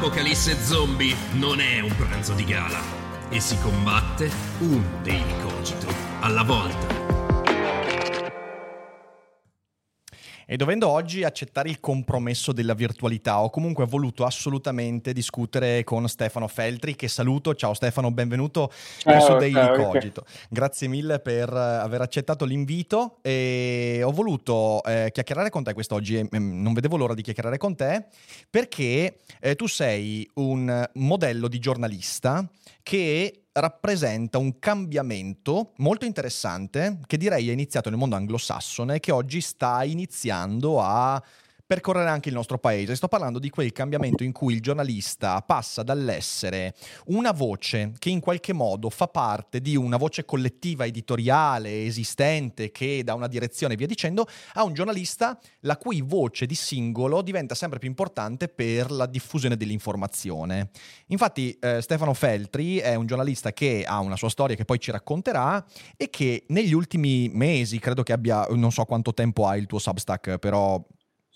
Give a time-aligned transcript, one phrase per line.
[0.00, 2.78] L'apocalisse zombie non è un pranzo di gala
[3.30, 4.30] e si combatte
[4.60, 7.07] un daily cogito alla volta.
[10.50, 16.48] E dovendo oggi accettare il compromesso della virtualità, ho comunque voluto assolutamente discutere con Stefano
[16.48, 17.54] Feltri, che saluto.
[17.54, 20.20] Ciao Stefano, benvenuto ciao, su Daily ciao, Cogito.
[20.22, 20.34] Okay.
[20.48, 26.22] Grazie mille per aver accettato l'invito e ho voluto eh, chiacchierare con te quest'oggi e
[26.34, 28.06] mm, non vedevo l'ora di chiacchierare con te
[28.48, 32.48] perché eh, tu sei un modello di giornalista
[32.82, 39.12] che rappresenta un cambiamento molto interessante che direi è iniziato nel mondo anglosassone e che
[39.12, 41.22] oggi sta iniziando a
[41.68, 42.96] percorrere anche il nostro paese.
[42.96, 46.74] Sto parlando di quel cambiamento in cui il giornalista passa dall'essere
[47.08, 53.02] una voce che in qualche modo fa parte di una voce collettiva editoriale esistente che
[53.04, 57.54] dà una direzione e via dicendo, a un giornalista la cui voce di singolo diventa
[57.54, 60.70] sempre più importante per la diffusione dell'informazione.
[61.08, 64.90] Infatti eh, Stefano Feltri è un giornalista che ha una sua storia che poi ci
[64.90, 65.62] racconterà
[65.98, 69.78] e che negli ultimi mesi, credo che abbia, non so quanto tempo ha il tuo
[69.78, 70.82] Substack, però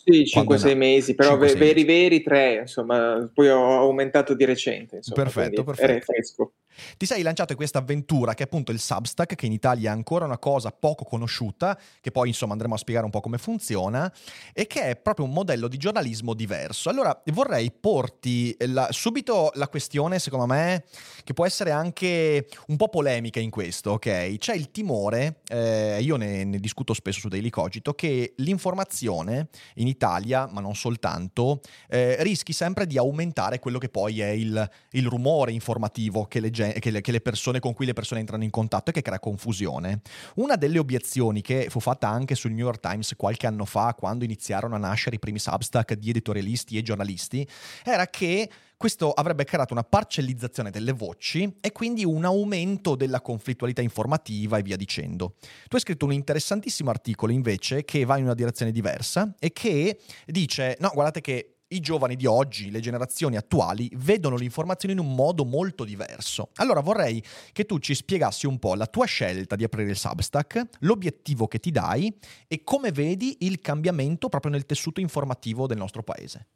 [0.05, 4.97] sì, 5-6 mesi, però 5, veri veri 3, insomma, poi ho aumentato di recente.
[4.97, 6.12] Insomma, perfetto, perfetto.
[6.12, 6.53] fresco.
[6.97, 9.92] Ti sei lanciato in questa avventura che è appunto il Substack, che in Italia è
[9.92, 14.12] ancora una cosa poco conosciuta, che poi insomma andremo a spiegare un po' come funziona,
[14.53, 16.89] e che è proprio un modello di giornalismo diverso.
[16.89, 20.84] Allora vorrei porti la, subito la questione, secondo me,
[21.25, 24.37] che può essere anche un po' polemica in questo, ok?
[24.38, 29.88] C'è il timore, eh, io ne, ne, discuto spesso su Daily Cogito, che l'informazione in
[29.92, 35.06] Italia, ma non soltanto, eh, rischi sempre di aumentare quello che poi è il, il
[35.06, 38.50] rumore informativo che leggiamo che le, che le, persone con cui le persone entrano in
[38.50, 40.00] contatto e che crea confusione.
[40.36, 44.25] Una delle obiezioni che fu fatta anche sul New York Times qualche anno fa, quando
[44.25, 47.47] iniziarono a nascere i primi substack di editorialisti e giornalisti,
[47.84, 48.48] era che
[48.82, 54.62] questo avrebbe creato una parcellizzazione delle voci e quindi un aumento della conflittualità informativa e
[54.62, 55.37] via dicendo.
[55.69, 60.00] Tu hai scritto un interessantissimo articolo invece che va in una direzione diversa e che
[60.26, 65.14] dice, no, guardate che i giovani di oggi, le generazioni attuali, vedono l'informazione in un
[65.14, 66.50] modo molto diverso.
[66.56, 67.22] Allora vorrei
[67.53, 71.60] che tu ci spiegassi un po' la tua scelta di aprire il Substack, l'obiettivo che
[71.60, 72.12] ti dai
[72.49, 76.49] e come vedi il cambiamento proprio nel tessuto informativo del nostro paese.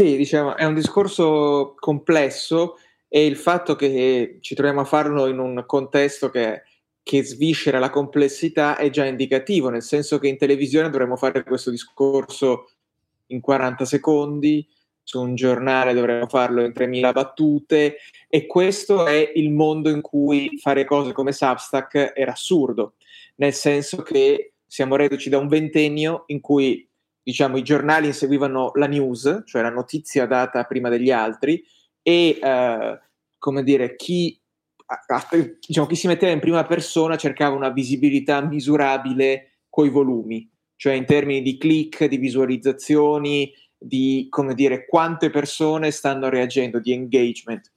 [0.00, 5.38] Sì, diciamo, è un discorso complesso e il fatto che ci troviamo a farlo in
[5.38, 6.62] un contesto che,
[7.02, 11.70] che sviscera la complessità è già indicativo, nel senso che in televisione dovremmo fare questo
[11.70, 12.70] discorso
[13.26, 14.66] in 40 secondi,
[15.02, 17.96] su un giornale dovremmo farlo in 3000 battute
[18.26, 22.94] e questo è il mondo in cui fare cose come Substack era assurdo,
[23.34, 26.88] nel senso che siamo reduci da un ventennio in cui
[27.30, 31.62] diciamo, i giornali inseguivano la news, cioè la notizia data prima degli altri,
[32.02, 33.00] e eh,
[33.38, 34.40] come dire, chi,
[35.66, 41.04] diciamo, chi si metteva in prima persona cercava una visibilità misurabile coi volumi cioè in
[41.04, 47.70] termini di click, di visualizzazioni, di come dire quante persone stanno reagendo, di engagement.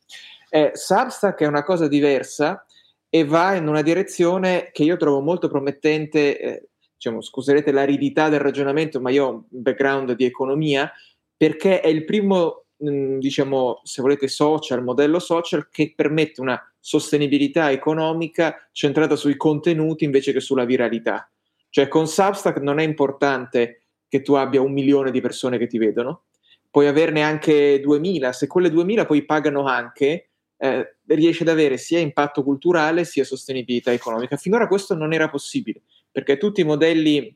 [0.50, 2.66] Eh, Substack è una cosa diversa
[3.10, 6.70] e va in una direzione che io trovo molto promettente, eh,
[7.04, 10.90] diciamo, scuserete l'aridità del ragionamento, ma io ho un background di economia,
[11.36, 17.72] perché è il primo, mm, diciamo, se volete, social, modello social che permette una sostenibilità
[17.72, 21.30] economica centrata sui contenuti invece che sulla viralità.
[21.70, 25.78] Cioè con Substack non è importante che tu abbia un milione di persone che ti
[25.78, 26.24] vedono,
[26.70, 32.00] puoi averne anche 2000, se quelle 2000 poi pagano anche, eh, riesci ad avere sia
[32.00, 34.38] impatto culturale sia sostenibilità economica.
[34.38, 35.82] Finora questo non era possibile,
[36.14, 37.36] perché tutti i modelli,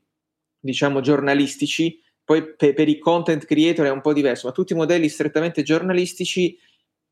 [0.58, 4.76] diciamo, giornalistici, poi pe- per i content creator è un po' diverso, ma tutti i
[4.76, 6.56] modelli strettamente giornalistici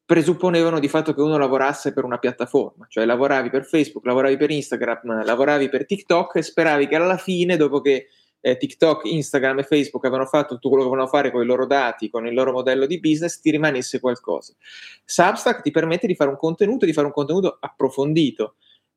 [0.05, 4.51] presupponevano di fatto che uno lavorasse per una piattaforma, cioè lavoravi per Facebook, lavoravi per
[4.51, 8.07] Instagram, lavoravi per TikTok e speravi che alla fine, dopo che
[8.41, 11.67] eh, TikTok, Instagram e Facebook avevano fatto tutto quello che volevano fare con i loro
[11.67, 14.55] dati, con il loro modello di business, ti rimanesse qualcosa.
[15.05, 18.55] Substack ti permette di fare un contenuto e di fare un contenuto approfondito.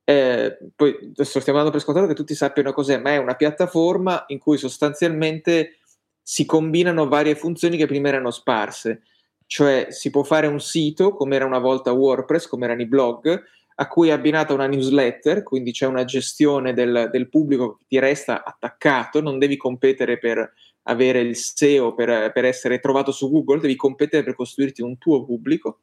[0.09, 4.23] Eh, poi adesso stiamo dando per scontato che tutti sappiano cos'è, ma è una piattaforma
[4.29, 5.77] in cui sostanzialmente
[6.19, 9.03] si combinano varie funzioni che prima erano sparse.
[9.45, 13.39] Cioè si può fare un sito, come era una volta WordPress, come erano i blog,
[13.75, 17.99] a cui è abbinata una newsletter, quindi c'è una gestione del, del pubblico che ti
[17.99, 20.53] resta attaccato, non devi competere per
[20.83, 25.23] avere il SEO, per, per essere trovato su Google, devi competere per costruirti un tuo
[25.23, 25.81] pubblico.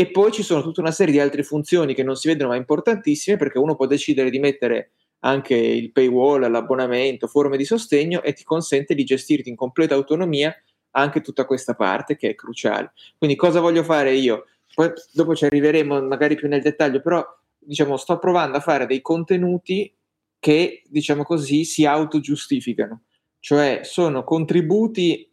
[0.00, 2.56] E poi ci sono tutta una serie di altre funzioni che non si vedono ma
[2.56, 8.32] importantissime perché uno può decidere di mettere anche il paywall, l'abbonamento, forme di sostegno e
[8.32, 10.56] ti consente di gestirti in completa autonomia
[10.92, 12.92] anche tutta questa parte che è cruciale.
[13.18, 14.46] Quindi cosa voglio fare io?
[14.74, 17.22] Poi dopo ci arriveremo magari più nel dettaglio, però
[17.58, 19.94] diciamo sto provando a fare dei contenuti
[20.38, 23.02] che diciamo così si autogiustificano,
[23.38, 25.29] cioè sono contributi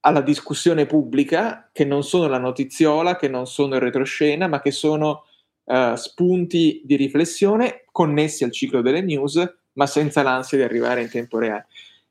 [0.00, 4.70] alla discussione pubblica che non sono la notiziola, che non sono il retroscena, ma che
[4.70, 5.24] sono
[5.64, 11.10] uh, spunti di riflessione connessi al ciclo delle news, ma senza l'ansia di arrivare in
[11.10, 11.66] tempo reale.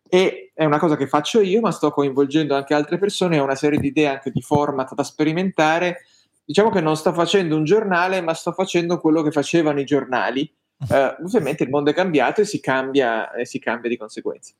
[0.07, 3.55] E è una cosa che faccio io, ma sto coinvolgendo anche altre persone, ho una
[3.55, 6.05] serie di idee anche di format da sperimentare.
[6.43, 10.51] Diciamo che non sto facendo un giornale, ma sto facendo quello che facevano i giornali.
[10.87, 14.53] Uh, ovviamente il mondo è cambiato e si cambia, e si cambia di conseguenza.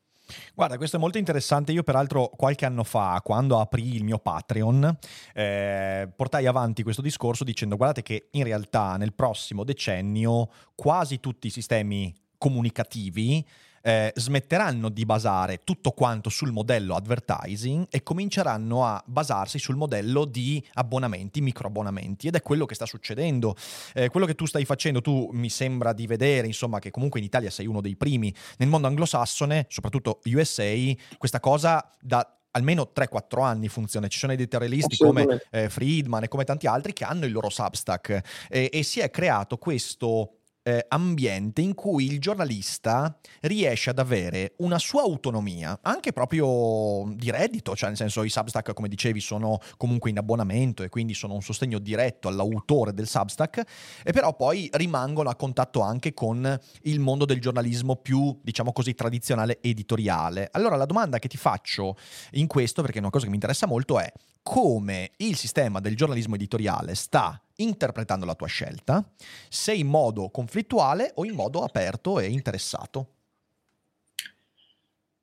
[0.53, 1.71] Guarda, questo è molto interessante.
[1.71, 4.97] Io, peraltro, qualche anno fa, quando aprì il mio Patreon,
[5.33, 11.47] eh, portai avanti questo discorso dicendo: guardate che in realtà nel prossimo decennio quasi tutti
[11.47, 13.45] i sistemi comunicativi
[13.81, 20.25] eh, smetteranno di basare tutto quanto sul modello advertising e cominceranno a basarsi sul modello
[20.25, 23.55] di abbonamenti, microabbonamenti ed è quello che sta succedendo.
[23.93, 27.25] Eh, quello che tu stai facendo, tu mi sembra di vedere, insomma, che comunque in
[27.25, 28.33] Italia sei uno dei primi.
[28.57, 30.73] Nel mondo anglosassone, soprattutto USA,
[31.17, 34.07] questa cosa da almeno 3-4 anni funziona.
[34.07, 38.47] Ci sono editorialisti come eh, Friedman e come tanti altri che hanno il loro Substack
[38.49, 40.38] e, e si è creato questo
[40.69, 47.31] eh, ambiente in cui il giornalista riesce ad avere una sua autonomia, anche proprio di
[47.31, 51.33] reddito, cioè nel senso i Substack, come dicevi, sono comunque in abbonamento e quindi sono
[51.33, 53.63] un sostegno diretto all'autore del Substack,
[54.03, 58.93] e però poi rimangono a contatto anche con il mondo del giornalismo più, diciamo così,
[58.93, 60.49] tradizionale editoriale.
[60.51, 61.95] Allora la domanda che ti faccio
[62.31, 65.95] in questo, perché è una cosa che mi interessa molto, è come il sistema del
[65.95, 69.07] giornalismo editoriale sta interpretando la tua scelta,
[69.49, 73.07] se in modo conflittuale o in modo aperto e interessato.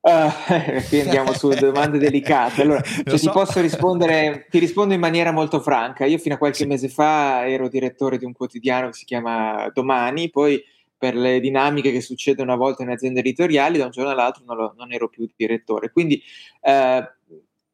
[0.07, 0.31] Uh,
[0.89, 2.63] qui andiamo su domande delicate.
[2.63, 3.27] Allora, cioè, so.
[3.27, 6.05] ti posso rispondere, ti rispondo in maniera molto franca.
[6.05, 6.67] Io fino a qualche sì.
[6.67, 10.63] mese fa ero direttore di un quotidiano che si chiama Domani, poi
[10.97, 14.57] per le dinamiche che succedono a volte in aziende editoriali, da un giorno all'altro non,
[14.57, 15.91] lo, non ero più direttore.
[15.91, 16.23] Quindi,
[16.61, 17.16] eh,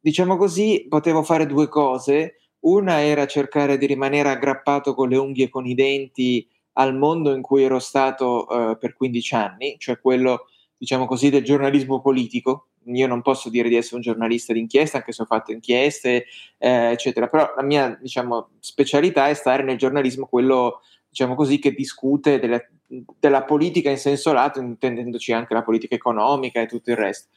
[0.02, 5.46] diciamo così, potevo fare due cose una era cercare di rimanere aggrappato con le unghie
[5.46, 10.00] e con i denti al mondo in cui ero stato uh, per 15 anni, cioè
[10.00, 10.46] quello,
[10.76, 12.68] diciamo così, del giornalismo politico.
[12.86, 16.26] Io non posso dire di essere un giornalista d'inchiesta, anche se ho fatto inchieste,
[16.58, 21.72] eh, eccetera, però la mia, diciamo, specialità è stare nel giornalismo, quello, diciamo così, che
[21.72, 22.70] discute delle,
[23.18, 27.28] della politica in senso lato, intendendoci anche la politica economica e tutto il resto.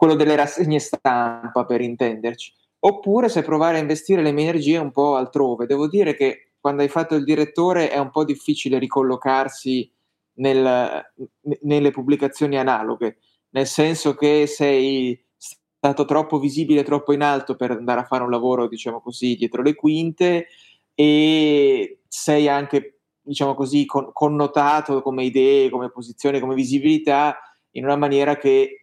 [0.00, 4.92] Quello delle rassegne stampa, per intenderci oppure se provare a investire le mie energie un
[4.92, 5.66] po' altrove.
[5.66, 9.92] Devo dire che quando hai fatto il direttore è un po' difficile ricollocarsi
[10.36, 11.04] nel,
[11.60, 13.18] nelle pubblicazioni analoghe,
[13.50, 18.30] nel senso che sei stato troppo visibile, troppo in alto per andare a fare un
[18.30, 20.46] lavoro, diciamo così, dietro le quinte
[20.94, 27.36] e sei anche, diciamo così, con, connotato come idee, come posizione, come visibilità
[27.72, 28.79] in una maniera che,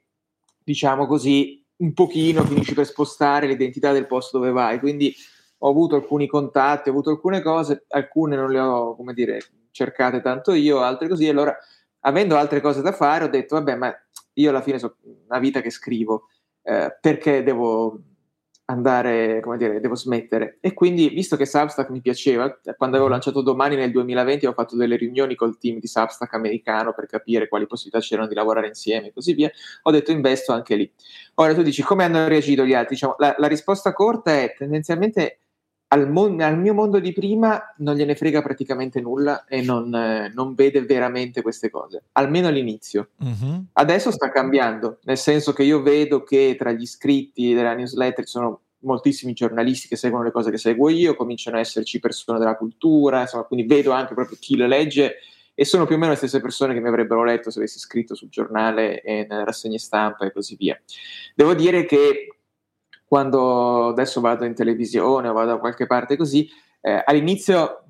[0.68, 4.80] diciamo così, un pochino finisci per spostare l'identità del posto dove vai.
[4.80, 5.16] Quindi
[5.60, 9.40] ho avuto alcuni contatti, ho avuto alcune cose, alcune non le ho, come dire,
[9.72, 11.30] cercate tanto io, altre così.
[11.30, 11.56] Allora,
[12.02, 13.96] avendo altre cose da fare, ho detto, vabbè, ma
[14.34, 14.98] io alla fine so
[15.30, 16.28] una vita che scrivo,
[16.64, 18.02] eh, perché devo
[18.70, 20.58] andare, come dire, devo smettere.
[20.60, 24.76] E quindi, visto che Substack mi piaceva, quando avevo lanciato domani nel 2020 ho fatto
[24.76, 29.08] delle riunioni col team di Substack americano per capire quali possibilità c'erano di lavorare insieme
[29.08, 29.50] e così via,
[29.84, 30.92] ho detto investo anche lì.
[31.36, 32.96] Ora tu dici come hanno reagito gli altri?
[32.96, 35.40] Diciamo, la, la, risposta corta è tendenzialmente
[35.89, 40.32] al, mon- al, mio mondo di prima non gliene frega praticamente nulla e non, eh,
[40.34, 43.10] non vede veramente queste cose, almeno all'inizio.
[43.24, 43.60] Mm-hmm.
[43.74, 48.32] Adesso sta cambiando, nel senso che io vedo che tra gli iscritti della newsletter ci
[48.32, 52.56] sono moltissimi giornalisti che seguono le cose che seguo io, cominciano a esserci persone della
[52.56, 55.15] cultura, insomma, quindi vedo anche proprio chi le legge
[55.60, 58.13] e sono più o meno le stesse persone che mi avrebbero letto se avessi scritto
[58.13, 60.79] sul giornale e nelle rassegne stampa e così via.
[61.34, 62.37] Devo dire che
[63.08, 66.48] quando adesso vado in televisione o vado da qualche parte così,
[66.82, 67.84] eh, all'inizio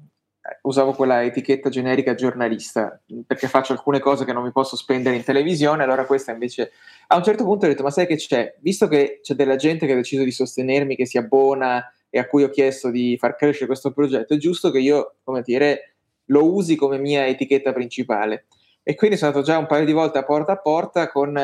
[0.61, 5.23] usavo quella etichetta generica giornalista, perché faccio alcune cose che non mi posso spendere in
[5.23, 6.71] televisione, allora questa invece...
[7.07, 8.55] A un certo punto ho detto, ma sai che c'è?
[8.59, 12.27] Visto che c'è della gente che ha deciso di sostenermi, che si abbona e a
[12.27, 15.95] cui ho chiesto di far crescere questo progetto, è giusto che io, come dire,
[16.25, 18.45] lo usi come mia etichetta principale.
[18.83, 21.37] E quindi sono andato già un paio di volte a porta a porta con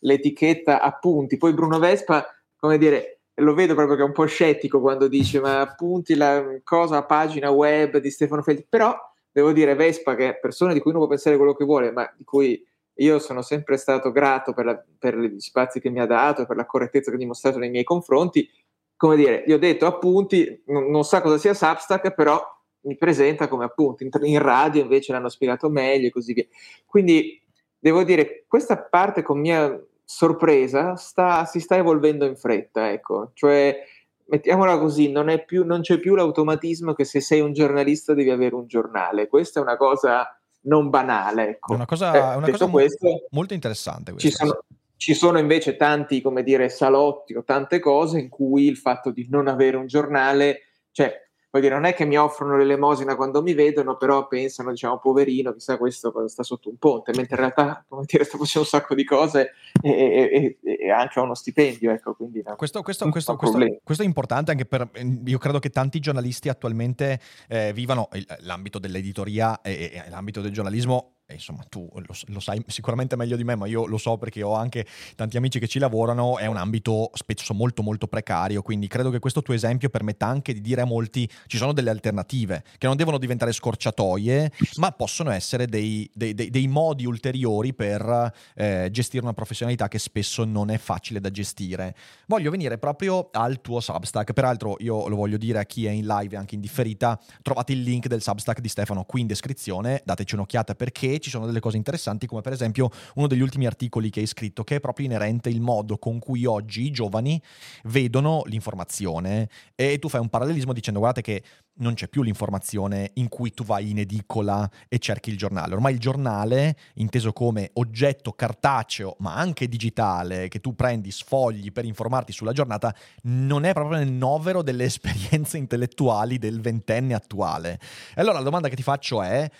[0.00, 1.38] l'etichetta appunti.
[1.38, 2.26] Poi Bruno Vespa,
[2.58, 6.60] come dire, lo vedo proprio che è un po' scettico quando dice ma appunti la
[6.62, 8.96] cosa, pagina web di Stefano Felti, però
[9.30, 12.10] devo dire Vespa che è persona di cui uno può pensare quello che vuole, ma
[12.16, 16.06] di cui io sono sempre stato grato per, la, per gli spazi che mi ha
[16.06, 18.48] dato e per la correttezza che ha dimostrato nei miei confronti,
[18.96, 22.42] come dire, gli ho detto appunti, non, non sa cosa sia Substack, però
[22.82, 26.46] mi presenta come appunti, in, in radio invece l'hanno spiegato meglio e così via.
[26.84, 27.40] Quindi
[27.78, 29.80] devo dire, questa parte con mia
[30.12, 33.78] sorpresa sta, si sta evolvendo in fretta, ecco, cioè
[34.26, 38.56] mettiamola così, non, più, non, c'è più l'automatismo che se sei un giornalista devi avere
[38.56, 40.26] un giornale, questa è una cosa
[40.62, 41.74] non banale, ecco.
[41.74, 44.12] È una cosa, eh, una cosa questo, molto interessante.
[44.16, 44.64] Ci sono,
[44.96, 49.28] ci sono, invece tanti, come dire, salotti o tante cose in cui il fatto di
[49.30, 53.54] non avere un giornale, cioè Voglio dire, non è che mi offrono l'elemosina quando mi
[53.54, 58.04] vedono, però pensano, diciamo, poverino, chissà questo sta sotto un ponte, mentre in realtà, come
[58.06, 62.14] dire, sta facendo un sacco di cose e, e, e anche ha uno stipendio, ecco,
[62.14, 64.88] quindi no, questo, questo, questo, questo, è importante anche per,
[65.24, 68.08] io credo che tanti giornalisti attualmente eh, vivano
[68.40, 73.44] l'ambito dell'editoria e, e l'ambito del giornalismo insomma tu lo, lo, sai sicuramente meglio di
[73.44, 76.56] me, ma io lo so perché ho anche tanti amici che ci lavorano, è un
[76.56, 80.82] ambito spesso molto molto precario, quindi credo che questo tuo esempio permetta anche di dire
[80.82, 86.08] a molti ci sono delle alternative che non devono diventare scorciatoie, ma possono essere dei,
[86.12, 91.20] dei, dei, dei modi ulteriori per eh, gestire una professionalità che spesso non è facile
[91.20, 91.94] da gestire.
[92.26, 96.06] Voglio venire proprio al tuo Substack, peraltro io lo voglio dire a chi è in
[96.06, 100.02] live e anche in differita, trovate il link del Substack di Stefano qui in descrizione,
[100.04, 104.10] dateci un'occhiata perché ci sono delle cose interessanti, come per esempio uno degli ultimi articoli
[104.10, 107.40] che hai scritto, che è proprio inerente il modo con cui oggi i giovani
[107.84, 109.48] vedono l'informazione.
[109.74, 111.42] E tu fai un parallelismo dicendo, guardate che
[111.80, 115.74] non c'è più l'informazione in cui tu vai in edicola e cerchi il giornale.
[115.74, 121.84] Ormai il giornale, inteso come oggetto cartaceo, ma anche digitale, che tu prendi, sfogli per
[121.84, 127.78] informarti sulla giornata, non è proprio nel novero delle esperienze intellettuali del ventenne attuale.
[128.14, 129.50] E allora la domanda che ti faccio è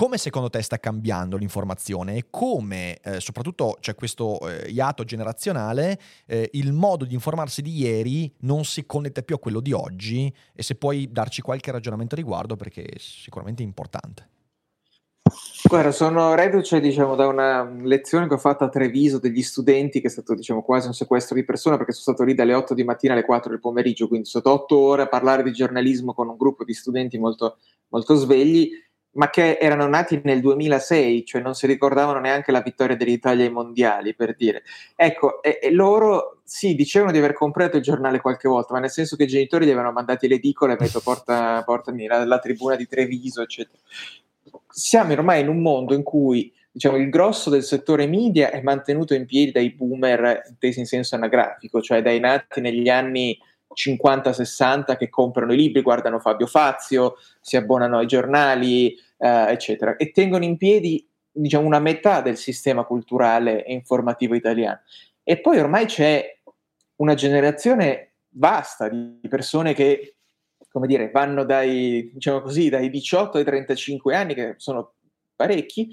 [0.00, 6.00] come secondo te sta cambiando l'informazione e come, eh, soprattutto c'è questo eh, iato generazionale,
[6.24, 10.34] eh, il modo di informarsi di ieri non si connette più a quello di oggi
[10.54, 14.28] e se puoi darci qualche ragionamento a riguardo perché è sicuramente importante.
[15.68, 20.06] Guarda, sono reduce diciamo, da una lezione che ho fatto a Treviso degli studenti, che
[20.06, 22.84] è stato diciamo, quasi un sequestro di persona, perché sono stato lì dalle 8 di
[22.84, 26.26] mattina alle 4 del pomeriggio, quindi sono stato 8 ore a parlare di giornalismo con
[26.26, 28.70] un gruppo di studenti molto, molto svegli
[29.12, 33.50] ma che erano nati nel 2006, cioè non si ricordavano neanche la vittoria dell'Italia ai
[33.50, 34.62] mondiali, per dire.
[34.94, 38.90] Ecco, e, e loro sì, dicevano di aver comprato il giornale qualche volta, ma nel
[38.90, 42.76] senso che i genitori li avevano mandati le edicole, detto porta, portami la, la tribuna
[42.76, 43.78] di Treviso, eccetera.
[44.68, 49.14] Siamo ormai in un mondo in cui diciamo, il grosso del settore media è mantenuto
[49.14, 53.36] in piedi dai boomer intesi in senso anagrafico, cioè dai nati negli anni
[53.74, 60.10] 50-60 che comprano i libri, guardano Fabio Fazio, si abbonano ai giornali, eh, eccetera, e
[60.10, 64.80] tengono in piedi diciamo, una metà del sistema culturale e informativo italiano.
[65.22, 66.38] E poi ormai c'è
[66.96, 70.16] una generazione vasta di persone che,
[70.70, 74.94] come dire, vanno dai, diciamo così, dai 18 ai 35 anni, che sono
[75.36, 75.90] parecchi,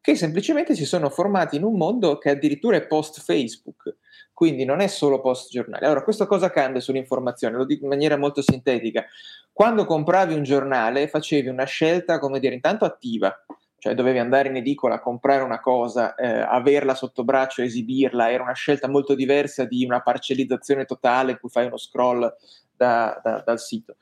[0.00, 3.96] che semplicemente si sono formati in un mondo che addirittura è post Facebook
[4.40, 5.84] quindi non è solo post giornale.
[5.84, 7.58] Allora, questo cosa cambia sull'informazione?
[7.58, 9.04] Lo dico in maniera molto sintetica.
[9.52, 13.30] Quando compravi un giornale facevi una scelta, come dire, intanto attiva,
[13.76, 18.42] cioè dovevi andare in edicola a comprare una cosa, eh, averla sotto braccio, esibirla, era
[18.42, 22.34] una scelta molto diversa di una parcellizzazione totale in cui fai uno scroll
[22.74, 23.96] da, da, dal sito.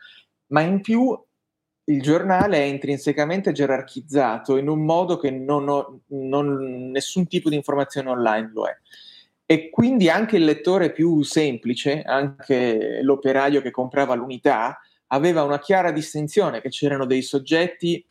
[0.53, 1.21] Ma in più
[1.89, 7.57] il giornale è intrinsecamente gerarchizzato in un modo che non ho, non, nessun tipo di
[7.57, 8.77] informazione online lo è.
[9.47, 15.91] E quindi anche il lettore più semplice, anche l'operaio che comprava l'unità, aveva una chiara
[15.91, 18.07] distinzione che c'erano dei soggetti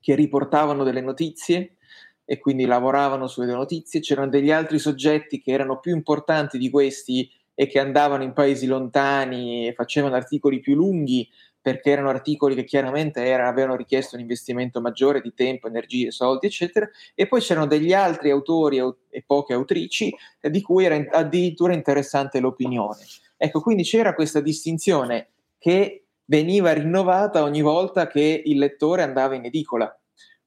[0.00, 1.76] che riportavano delle notizie
[2.24, 7.30] e quindi lavoravano sulle notizie, c'erano degli altri soggetti che erano più importanti di questi
[7.54, 11.28] e che andavano in paesi lontani e facevano articoli più lunghi
[11.62, 16.46] perché erano articoli che chiaramente erano, avevano richiesto un investimento maggiore di tempo, energie, soldi,
[16.46, 18.78] eccetera, e poi c'erano degli altri autori
[19.08, 23.04] e poche autrici eh, di cui era addirittura interessante l'opinione.
[23.36, 29.44] Ecco, quindi c'era questa distinzione che veniva rinnovata ogni volta che il lettore andava in
[29.44, 29.96] edicola.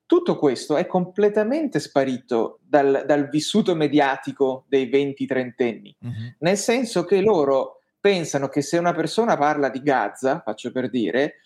[0.06, 6.28] Tutto questo è completamente sparito dal, dal vissuto mediatico dei 20-30 anni, mm-hmm.
[6.40, 7.75] nel senso che loro
[8.06, 11.38] pensano che se una persona parla di Gaza, faccio per dire,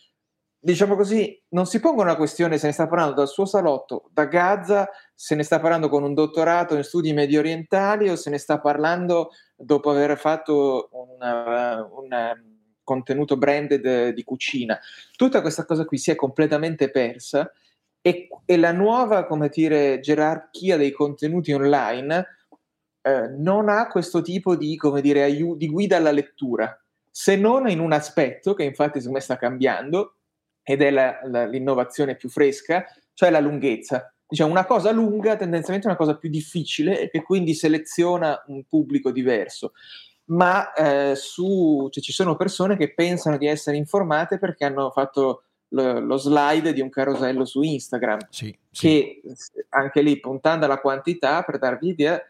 [0.60, 4.26] diciamo così, non si pongono la questione se ne sta parlando dal suo salotto, da
[4.26, 8.38] Gaza, se ne sta parlando con un dottorato in studi medio orientali o se ne
[8.38, 12.44] sta parlando dopo aver fatto un, un
[12.84, 14.78] contenuto branded di cucina.
[15.16, 17.50] Tutta questa cosa qui si è completamente persa
[18.02, 22.39] e, e la nuova, come dire, gerarchia dei contenuti online
[23.02, 26.78] eh, non ha questo tipo di, come dire, aiu- di guida alla lettura,
[27.10, 30.16] se non in un aspetto che infatti secondo me sta cambiando
[30.64, 34.14] ed è la, la, l'innovazione più fresca, cioè la lunghezza.
[34.28, 38.64] Diciamo, una cosa lunga tendenzialmente è una cosa più difficile e che quindi seleziona un
[38.66, 39.72] pubblico diverso
[40.30, 45.44] ma eh, su, cioè, ci sono persone che pensano di essere informate perché hanno fatto
[45.70, 49.52] lo, lo slide di un carosello su Instagram, sì, che sì.
[49.70, 52.22] anche lì puntando alla quantità, per darvi idea,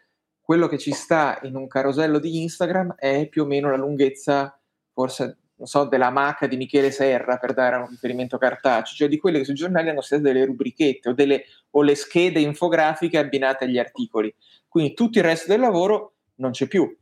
[0.50, 4.60] quello che ci sta in un carosello di Instagram è più o meno la lunghezza,
[4.92, 9.20] forse, non so, della macca di Michele Serra, per dare un riferimento cartaceo, cioè di
[9.20, 13.66] quelle che sui giornali hanno state delle rubrichette o, delle, o le schede infografiche abbinate
[13.66, 14.34] agli articoli.
[14.68, 16.98] Quindi tutto il resto del lavoro non c'è più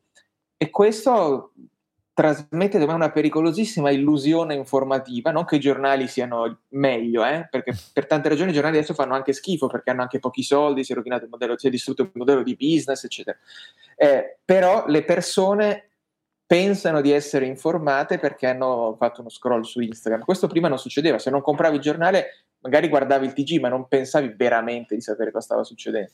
[0.58, 1.54] e questo
[2.18, 7.48] trasmette da me una pericolosissima illusione informativa, non che i giornali siano meglio, eh?
[7.48, 10.84] perché per tante ragioni i giornali adesso fanno anche schifo, perché hanno anche pochi soldi,
[10.84, 13.38] si è rovinato il modello, si è distrutto il modello di business, eccetera.
[13.96, 15.90] Eh, però le persone
[16.44, 20.24] pensano di essere informate perché hanno fatto uno scroll su Instagram.
[20.24, 23.88] Questo prima non succedeva, se non compravi il giornale magari guardavi il TG, ma non
[23.88, 26.14] pensavi veramente di sapere cosa stava succedendo.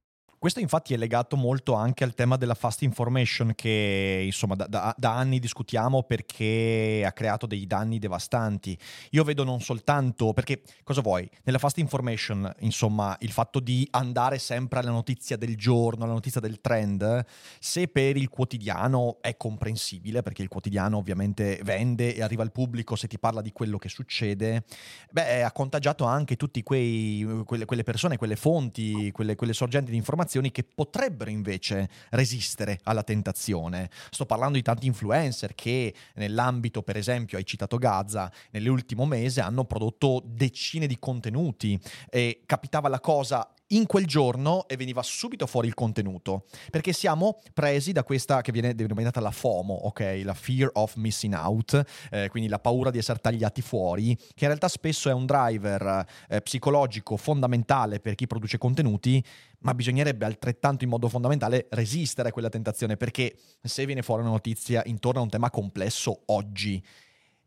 [0.41, 4.95] Questo infatti è legato molto anche al tema della fast information che insomma da, da,
[4.97, 8.75] da, anni discutiamo perché ha creato dei danni devastanti.
[9.11, 11.29] Io vedo non soltanto perché cosa vuoi?
[11.43, 16.41] Nella fast information, insomma, il fatto di andare sempre alla notizia del giorno, alla notizia
[16.41, 17.23] del trend,
[17.59, 22.95] se per il quotidiano è comprensibile perché il quotidiano ovviamente vende e arriva al pubblico
[22.95, 24.63] se ti parla di quello che succede,
[25.11, 30.51] beh, ha contagiato anche tutte quelle, persone, quelle fonti, quelle, quelle sorgenti di informazione informazioni
[30.51, 33.89] che potrebbero invece resistere alla tentazione.
[34.09, 39.65] Sto parlando di tanti influencer che nell'ambito, per esempio, hai citato Gaza, nell'ultimo mese hanno
[39.65, 45.67] prodotto decine di contenuti e capitava la cosa in quel giorno e veniva subito fuori
[45.67, 50.21] il contenuto, perché siamo presi da questa che viene denominata la FOMO, ok?
[50.23, 54.47] La fear of missing out, eh, quindi la paura di essere tagliati fuori, che in
[54.47, 59.23] realtà spesso è un driver eh, psicologico fondamentale per chi produce contenuti,
[59.59, 64.31] ma bisognerebbe altrettanto in modo fondamentale resistere a quella tentazione, perché se viene fuori una
[64.31, 66.83] notizia intorno a un tema complesso oggi,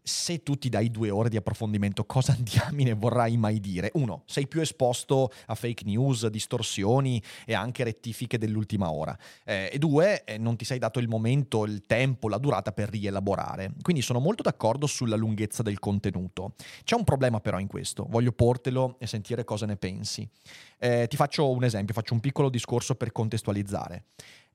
[0.07, 3.91] se tu ti dai due ore di approfondimento, cosa diamine vorrai mai dire?
[3.95, 9.17] Uno, sei più esposto a fake news, distorsioni e anche rettifiche dell'ultima ora.
[9.45, 12.91] Eh, e due, eh, non ti sei dato il momento, il tempo, la durata per
[12.91, 13.73] rielaborare.
[13.81, 16.53] Quindi sono molto d'accordo sulla lunghezza del contenuto.
[16.85, 20.29] C'è un problema però in questo, voglio portelo e sentire cosa ne pensi.
[20.79, 24.05] Eh, ti faccio un esempio, faccio un piccolo discorso per contestualizzare.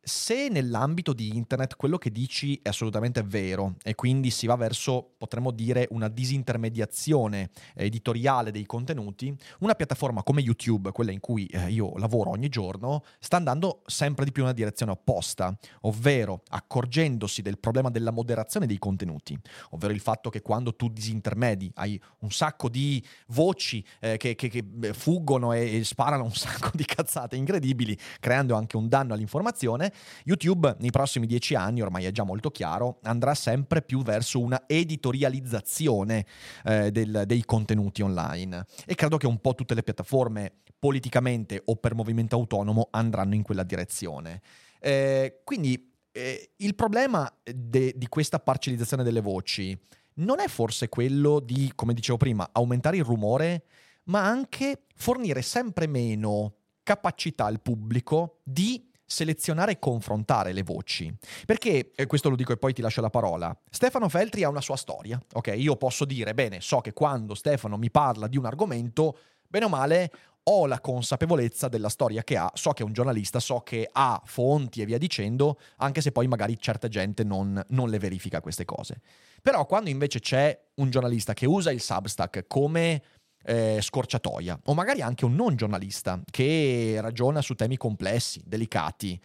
[0.02, 5.16] Se nell'ambito di internet quello che dici è assolutamente vero e quindi si va verso,
[5.18, 11.70] potremmo dire, una disintermediazione editoriale dei contenuti, una piattaforma come YouTube, quella in cui eh,
[11.70, 17.42] io lavoro ogni giorno, sta andando sempre di più in una direzione opposta, ovvero accorgendosi
[17.42, 19.38] del problema della moderazione dei contenuti,
[19.72, 24.48] ovvero il fatto che quando tu disintermedi hai un sacco di voci eh, che, che,
[24.48, 29.88] che, fuggono e, e sparano un sacco di cazzate incredibili, creando anche un danno all'informazione,
[30.23, 34.63] YouTube nei prossimi dieci anni, ormai è già molto chiaro, andrà sempre più verso una
[34.67, 36.25] editorializzazione
[36.65, 38.65] eh, del, dei contenuti online.
[38.86, 43.43] E credo che un po' tutte le piattaforme politicamente o per movimento autonomo andranno in
[43.43, 44.41] quella direzione.
[44.80, 49.78] Eh, quindi eh, il problema de, di questa parcellizzazione delle voci
[50.15, 53.63] non è forse quello di, come dicevo prima, aumentare il rumore,
[54.06, 61.12] ma anche fornire sempre meno capacità al pubblico di selezionare e confrontare le voci.
[61.45, 64.62] Perché, e questo lo dico e poi ti lascio la parola, Stefano Feltri ha una
[64.62, 65.54] sua storia, ok?
[65.58, 69.17] Io posso dire, bene, so che quando Stefano mi parla di un argomento,
[69.48, 70.12] bene o male,
[70.43, 74.22] ho la consapevolezza della storia che ha, so che è un giornalista, so che ha
[74.26, 78.65] fonti e via dicendo, anche se poi magari certa gente non, non le verifica queste
[78.65, 79.02] cose.
[79.41, 83.02] Però quando invece c'è un giornalista che usa il Substack come
[83.43, 89.19] eh, scorciatoia, o magari anche un non giornalista che ragiona su temi complessi, delicati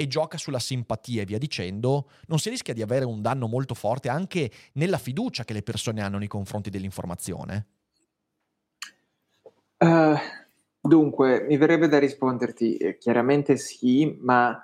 [0.00, 3.74] e gioca sulla simpatia e via dicendo, non si rischia di avere un danno molto
[3.74, 7.66] forte anche nella fiducia che le persone hanno nei confronti dell'informazione?
[9.78, 10.16] Uh,
[10.80, 14.62] dunque, mi verrebbe da risponderti eh, chiaramente sì, ma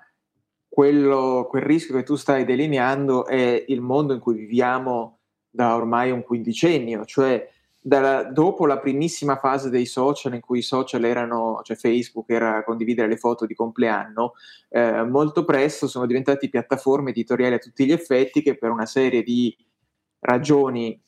[0.69, 5.19] quello, quel rischio che tu stai delineando è il mondo in cui viviamo
[5.51, 7.49] da ormai un quindicennio, cioè
[7.87, 12.65] dalla, dopo la primissima fase dei social, in cui i social erano, cioè Facebook era
[12.65, 14.33] condividere le foto di compleanno,
[14.71, 19.23] eh, molto presto sono diventati piattaforme editoriali a tutti gli effetti che per una serie
[19.23, 19.55] di
[20.21, 20.99] ragioni,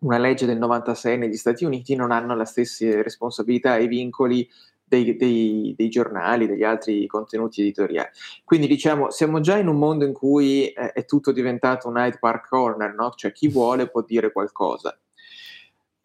[0.00, 4.48] una legge del 96 negli Stati Uniti, non hanno le stesse responsabilità e vincoli
[4.82, 8.08] dei, dei, dei, giornali, degli altri contenuti editoriali.
[8.42, 12.18] Quindi diciamo, siamo già in un mondo in cui eh, è tutto diventato un Hyde
[12.18, 13.12] Park Corner, no?
[13.14, 14.98] cioè chi vuole può dire qualcosa.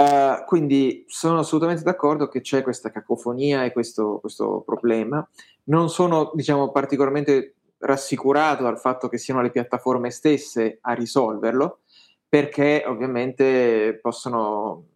[0.04, 5.26] Uh, quindi sono assolutamente d'accordo che c'è questa cacofonia e questo, questo problema.
[5.66, 11.80] Non sono, diciamo, particolarmente rassicurato dal fatto che siano le piattaforme stesse a risolverlo,
[12.28, 14.88] perché ovviamente possono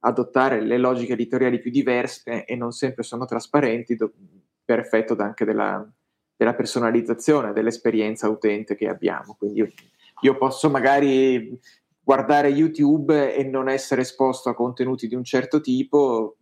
[0.00, 4.12] adottare le logiche editoriali più diverse e non sempre sono trasparenti do-
[4.64, 5.86] per effetto anche della,
[6.34, 9.34] della, personalizzazione, dell'esperienza utente che abbiamo.
[9.38, 9.68] Quindi io,
[10.20, 11.58] io posso magari
[12.06, 16.36] guardare YouTube e non essere esposto a contenuti di un certo tipo.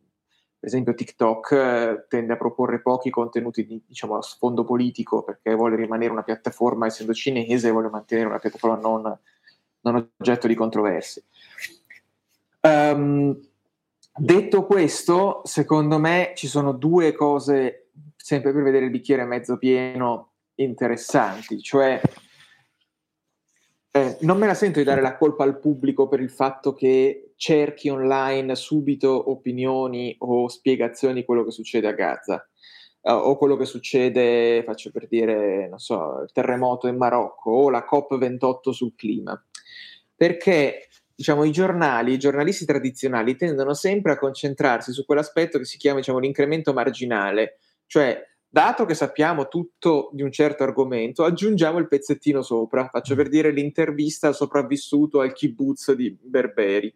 [0.59, 5.55] Per esempio, TikTok eh, tende a proporre pochi contenuti di, diciamo, a sfondo politico perché
[5.55, 9.19] vuole rimanere una piattaforma, essendo cinese, vuole mantenere una piattaforma non,
[9.81, 11.23] non oggetto di controversie.
[12.61, 13.35] Um,
[14.19, 20.33] detto questo, secondo me ci sono due cose, sempre per vedere il bicchiere mezzo pieno,
[20.57, 22.03] interessanti, cioè
[23.97, 27.35] eh, non me la sento di dare la colpa al pubblico per il fatto che
[27.37, 32.45] cerchi online subito opinioni o spiegazioni di quello che succede a Gaza.
[33.03, 37.71] Uh, o quello che succede, faccio per dire, non so, il terremoto in Marocco o
[37.71, 39.41] la COP28 sul clima.
[40.17, 45.77] Perché, diciamo, i giornali, i giornalisti tradizionali tendono sempre a concentrarsi su quell'aspetto che si
[45.77, 48.21] chiama, diciamo, l'incremento marginale, cioè
[48.55, 52.87] dato che sappiamo tutto di un certo argomento, aggiungiamo il pezzettino sopra.
[52.87, 56.95] Faccio per dire l'intervista al sopravvissuto al kibbutz di Berberi.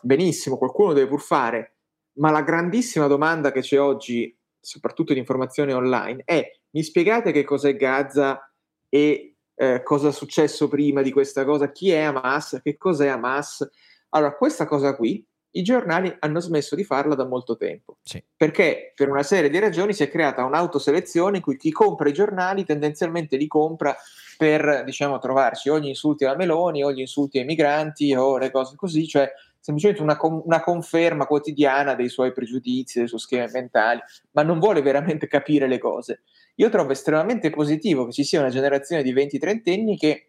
[0.00, 1.78] Benissimo, qualcuno deve pur fare,
[2.18, 7.42] ma la grandissima domanda che c'è oggi, soprattutto in informazione online, è mi spiegate che
[7.42, 8.48] cos'è Gaza
[8.88, 11.72] e eh, cosa è successo prima di questa cosa?
[11.72, 12.60] Chi è Hamas?
[12.62, 13.68] Che cos'è Hamas?
[14.10, 15.26] Allora, questa cosa qui
[15.58, 17.96] i giornali hanno smesso di farla da molto tempo.
[18.02, 18.22] Sì.
[18.36, 22.12] Perché per una serie di ragioni si è creata un'autoselezione in cui chi compra i
[22.12, 23.96] giornali tendenzialmente li compra
[24.36, 28.50] per, diciamo, trovarci o gli insulti alla Meloni o gli insulti ai migranti o le
[28.50, 34.00] cose così, cioè semplicemente una, una conferma quotidiana dei suoi pregiudizi, dei suoi schemi mentali,
[34.32, 36.20] ma non vuole veramente capire le cose.
[36.56, 40.28] Io trovo estremamente positivo che ci sia una generazione di 20-30 anni che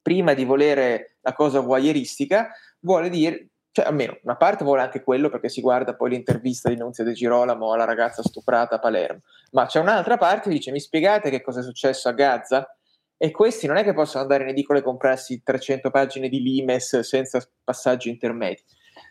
[0.00, 5.30] prima di volere la cosa voyeuristica vuole dire cioè almeno una parte vuole anche quello
[5.30, 9.20] perché si guarda poi l'intervista di Nunzia De Girolamo alla ragazza stuprata a Palermo,
[9.52, 12.76] ma c'è un'altra parte che dice mi spiegate che cosa è successo a Gaza?
[13.16, 17.00] E questi non è che possono andare in edicola e comprarsi 300 pagine di Limes
[17.00, 18.62] senza passaggi intermedi.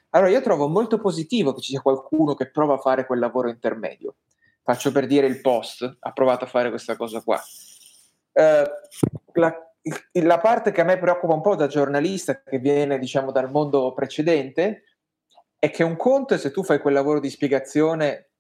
[0.10, 3.47] Allora io trovo molto positivo che ci sia qualcuno che prova a fare quel lavoro
[3.47, 4.15] intermedio.
[4.63, 7.41] Faccio per dire il post, ha provato a fare questa cosa qua.
[8.34, 9.71] Uh, la
[10.13, 13.94] la parte che a me preoccupa un po' da giornalista che viene diciamo dal mondo
[13.94, 14.84] precedente
[15.58, 18.32] è che un conto è se tu fai quel lavoro di spiegazione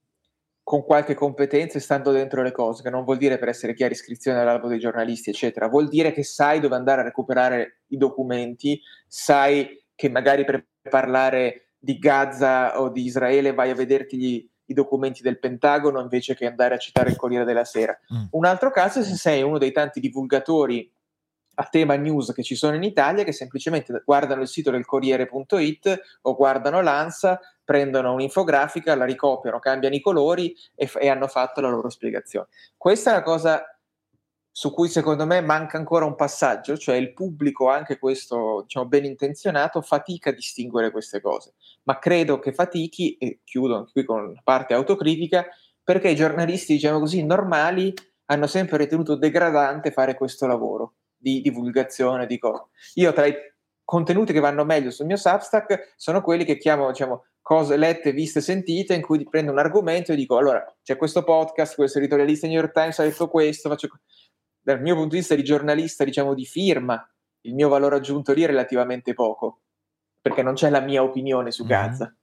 [0.63, 3.93] con qualche competenza e stando dentro le cose, che non vuol dire per essere chiari
[3.93, 8.79] iscrizione all'albo dei giornalisti, eccetera, vuol dire che sai dove andare a recuperare i documenti,
[9.07, 14.73] sai che magari per parlare di Gaza o di Israele vai a vederti gli, i
[14.73, 17.97] documenti del Pentagono invece che andare a citare il Corriere della Sera.
[18.13, 18.25] Mm.
[18.31, 20.89] Un altro caso è se sei uno dei tanti divulgatori
[21.61, 26.01] a tema news che ci sono in Italia che semplicemente guardano il sito del Corriere.it
[26.23, 31.61] o guardano l'ANSA, prendono un'infografica, la ricopiano, cambiano i colori e, f- e hanno fatto
[31.61, 32.47] la loro spiegazione.
[32.75, 33.63] Questa è una cosa
[34.53, 39.05] su cui secondo me manca ancora un passaggio, cioè il pubblico, anche questo diciamo, ben
[39.05, 44.33] intenzionato, fatica a distinguere queste cose, ma credo che fatichi, e chiudo anche qui con
[44.43, 45.45] parte autocritica,
[45.83, 47.93] perché i giornalisti, diciamo così, normali
[48.25, 52.65] hanno sempre ritenuto degradante fare questo lavoro di divulgazione di cose.
[52.95, 53.35] Io tra i
[53.83, 58.41] contenuti che vanno meglio sul mio Substack sono quelli che chiamo, diciamo, cose lette, viste,
[58.41, 62.55] sentite, in cui prendo un argomento e dico, allora, c'è questo podcast, questo editorialista New
[62.55, 63.89] York Times ha detto questo, faccio...
[64.61, 67.05] dal mio punto di vista di giornalista, diciamo, di firma,
[67.41, 69.61] il mio valore aggiunto lì è relativamente poco,
[70.21, 71.71] perché non c'è la mia opinione su mm-hmm.
[71.71, 72.15] Gaza.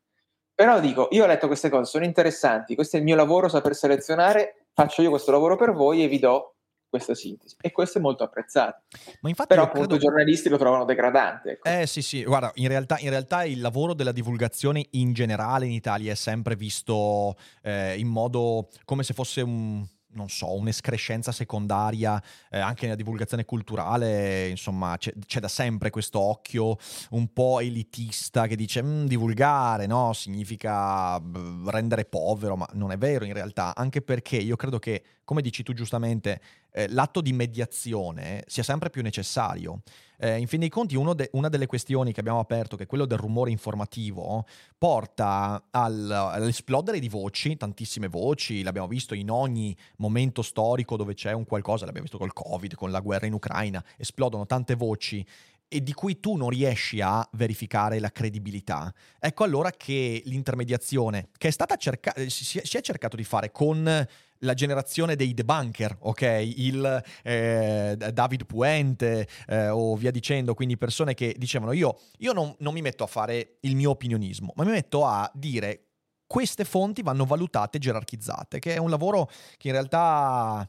[0.54, 3.74] Però dico, io ho letto queste cose, sono interessanti, questo è il mio lavoro, saper
[3.74, 6.54] selezionare, faccio io questo lavoro per voi e vi do
[6.88, 7.56] questa sintesi.
[7.60, 8.82] E questo è molto apprezzato.
[9.20, 9.96] Ma infatti però appunto credo...
[9.96, 11.68] i giornalisti lo trovano degradante ecco.
[11.68, 12.24] eh sì sì.
[12.24, 16.56] Guarda in realtà, in realtà, il lavoro della divulgazione in generale in Italia è sempre
[16.56, 22.20] visto eh, in modo come se fosse un non so, un'escrescenza secondaria
[22.50, 26.76] eh, anche nella divulgazione culturale, insomma, c'è, c'è, da sempre questo occhio
[27.10, 31.20] un po' elitista che dice mm, divulgare, no, significa
[31.66, 35.62] rendere povero, ma non è vero in realtà, anche perché io credo che, come dici
[35.62, 39.82] tu giustamente, eh, l'atto di mediazione sia sempre più necessario.
[40.16, 43.04] Eh, in fin dei conti, de- una delle questioni che abbiamo aperto, che è quello
[43.04, 44.46] del rumore informativo,
[44.78, 51.32] porta al, all'esplodere di voci, tantissime voci, l'abbiamo visto in ogni momento storico dove c'è
[51.32, 55.22] un qualcosa, l'abbiamo visto col Covid, con la guerra in Ucraina, esplodono tante voci
[55.68, 61.48] e di cui tu non riesci a verificare la credibilità, ecco allora che l'intermediazione, che
[61.48, 64.06] è stata cercata, si, si è cercato di fare con
[64.42, 66.22] la generazione dei debunker, ok?
[66.56, 72.54] Il eh, David Puente eh, o via dicendo, quindi persone che dicevano io, io non,
[72.58, 75.84] non mi metto a fare il mio opinionismo, ma mi metto a dire
[76.26, 80.68] queste fonti vanno valutate e gerarchizzate, che è un lavoro che in realtà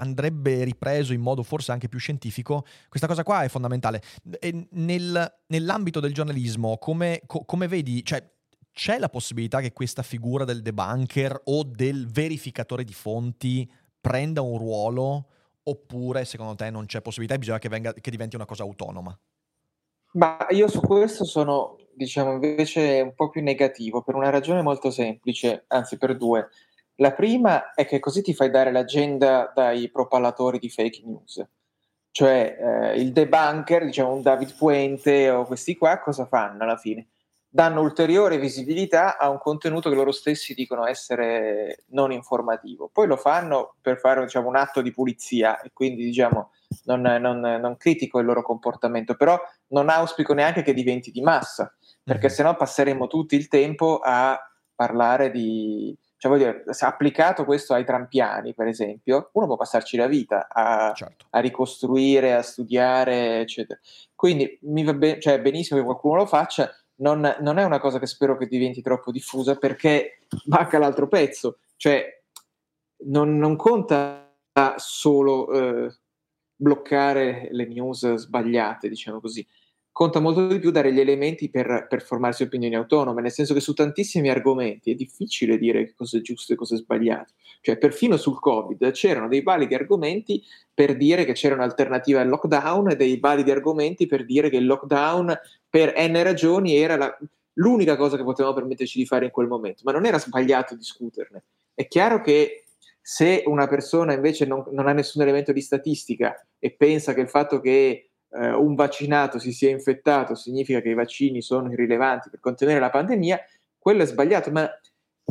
[0.00, 4.02] andrebbe ripreso in modo forse anche più scientifico, questa cosa qua è fondamentale.
[4.70, 8.28] Nel, nell'ambito del giornalismo, come, co, come vedi, cioè,
[8.72, 14.56] c'è la possibilità che questa figura del debunker o del verificatore di fonti prenda un
[14.58, 15.26] ruolo
[15.62, 19.16] oppure secondo te non c'è possibilità e bisogna che, venga, che diventi una cosa autonoma?
[20.12, 24.90] Ma io su questo sono, diciamo, invece un po' più negativo per una ragione molto
[24.90, 26.48] semplice, anzi per due.
[27.00, 31.42] La prima è che così ti fai dare l'agenda dai propallatori di fake news.
[32.10, 37.08] Cioè eh, il debunker, diciamo un David Puente o questi qua, cosa fanno alla fine?
[37.48, 42.90] Danno ulteriore visibilità a un contenuto che loro stessi dicono essere non informativo.
[42.92, 46.50] Poi lo fanno per fare diciamo, un atto di pulizia e quindi diciamo,
[46.84, 51.74] non, non, non, critico il loro comportamento, però non auspico neanche che diventi di massa,
[52.04, 52.36] perché mm-hmm.
[52.36, 54.38] sennò passeremo tutto il tempo a
[54.74, 59.96] parlare di, cioè, voglio dire, se applicato questo ai trampiani, per esempio, uno può passarci
[59.96, 61.24] la vita a, certo.
[61.30, 63.80] a ricostruire, a studiare, eccetera.
[64.14, 67.98] Quindi mi va be- cioè, benissimo che qualcuno lo faccia, non, non, è una cosa
[67.98, 72.06] che spero che diventi troppo diffusa perché manca l'altro pezzo, cioè
[73.06, 74.34] non, non conta
[74.76, 75.96] solo eh,
[76.54, 79.46] bloccare le news sbagliate, diciamo così,
[79.92, 83.60] conta molto di più dare gli elementi per, per, formarsi opinioni autonome, nel senso che
[83.60, 87.34] su tantissimi argomenti è difficile dire cosa è giusto e cosa è sbagliato.
[87.60, 92.90] Cioè, perfino sul Covid c'erano dei validi argomenti per dire che c'era un'alternativa al lockdown
[92.90, 97.18] e dei validi argomenti per dire che il lockdown per n ragioni era la,
[97.54, 101.44] l'unica cosa che potevamo permetterci di fare in quel momento, ma non era sbagliato discuterne.
[101.74, 102.64] È chiaro che
[103.02, 107.28] se una persona invece non, non ha nessun elemento di statistica e pensa che il
[107.28, 112.40] fatto che eh, un vaccinato si sia infettato significa che i vaccini sono irrilevanti per
[112.40, 113.40] contenere la pandemia,
[113.78, 114.68] quello è sbagliato, ma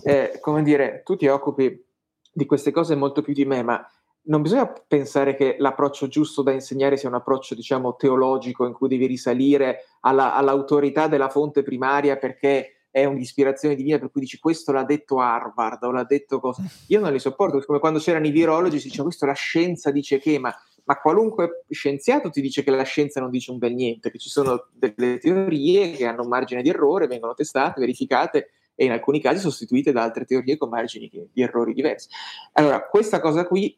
[0.03, 1.85] eh, come dire, tu ti occupi
[2.31, 3.85] di queste cose molto più di me, ma
[4.23, 8.88] non bisogna pensare che l'approccio giusto da insegnare sia un approccio, diciamo, teologico in cui
[8.88, 14.71] devi risalire alla, all'autorità della fonte primaria perché è un'ispirazione divina per cui dici questo
[14.71, 16.63] l'ha detto Harvard o l'ha detto cosa.
[16.88, 20.19] Io non li sopporto, come quando c'erano i virologi si diceva questo la scienza dice
[20.19, 20.53] che, ma
[20.89, 24.28] ma qualunque scienziato ti dice che la scienza non dice un bel niente, che ci
[24.28, 29.21] sono delle teorie che hanno un margine di errore, vengono testate, verificate e in alcuni
[29.21, 32.10] casi sostituite da altre teorie con margini di errori diversi.
[32.54, 33.78] Allora, questa cosa qui,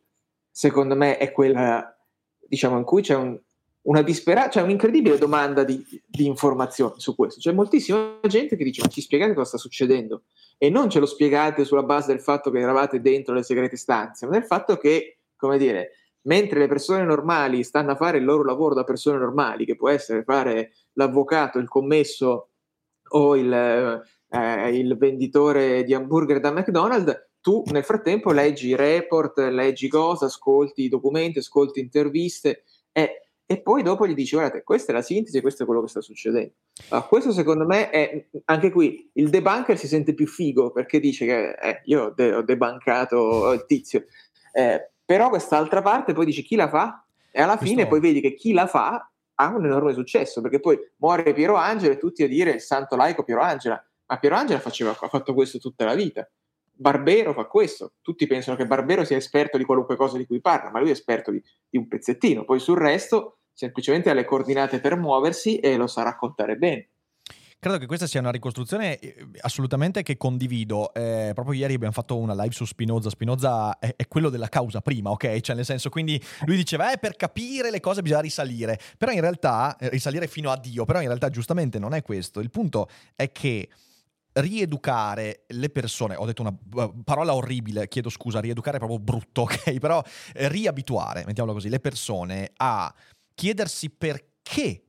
[0.50, 1.94] secondo me, è quella,
[2.48, 3.38] diciamo, in cui c'è un,
[3.82, 7.42] una disperata, c'è un'incredibile domanda di, di, informazioni su questo.
[7.42, 10.22] C'è moltissima gente che dice: Ma ci spiegate cosa sta succedendo?
[10.58, 14.28] E non ce lo spiegate sulla base del fatto che eravate dentro le segrete stanze,
[14.28, 15.92] ma del fatto che, come dire,
[16.24, 19.90] mentre le persone normali stanno a fare il loro lavoro da persone normali, che può
[19.90, 22.50] essere fare l'avvocato, il commesso
[23.14, 29.88] o il, eh, il venditore di hamburger da McDonald's, tu nel frattempo leggi report, leggi
[29.88, 35.02] cose, ascolti documenti, ascolti interviste e, e, poi dopo gli dici guardate questa è la
[35.02, 36.54] sintesi, questo è quello che sta succedendo.
[36.90, 41.26] Allora, questo secondo me è anche qui il debunker si sente più figo perché dice
[41.26, 44.06] che eh, io de- ho debunkato il tizio.
[44.54, 47.04] Eh, però quest'altra parte poi dici chi la fa?
[47.32, 47.76] E alla Questo...
[47.76, 51.56] fine poi vedi che chi la fa ha un enorme successo, perché poi muore Piero
[51.56, 55.08] Angela e tutti a dire il santo laico Piero Angela, ma Piero Angela faceva, ha
[55.10, 56.26] fatto questo tutta la vita.
[56.72, 60.72] Barbero fa questo, tutti pensano che Barbero sia esperto di qualunque cosa di cui parla,
[60.72, 64.80] ma lui è esperto di, di un pezzettino, poi sul resto semplicemente ha le coordinate
[64.80, 66.88] per muoversi e lo sa raccontare bene.
[67.62, 70.92] Credo che questa sia una ricostruzione eh, assolutamente che condivido.
[70.96, 73.12] Eh, proprio ieri abbiamo fatto una live su Spinoza.
[73.12, 75.42] Spinoza è, è, quello della causa prima, ok?
[75.42, 78.80] Cioè, nel senso, quindi lui diceva, eh, per capire le cose bisogna risalire.
[78.98, 82.40] Però in realtà, eh, risalire fino a Dio, però in realtà giustamente non è questo.
[82.40, 83.70] Il punto è che
[84.32, 89.44] rieducare le persone, ho detto una uh, parola orribile, chiedo scusa, rieducare è proprio brutto,
[89.46, 89.78] ok?
[89.78, 92.92] Però eh, riabituare, mettiamolo così, le persone a
[93.36, 94.86] chiedersi perché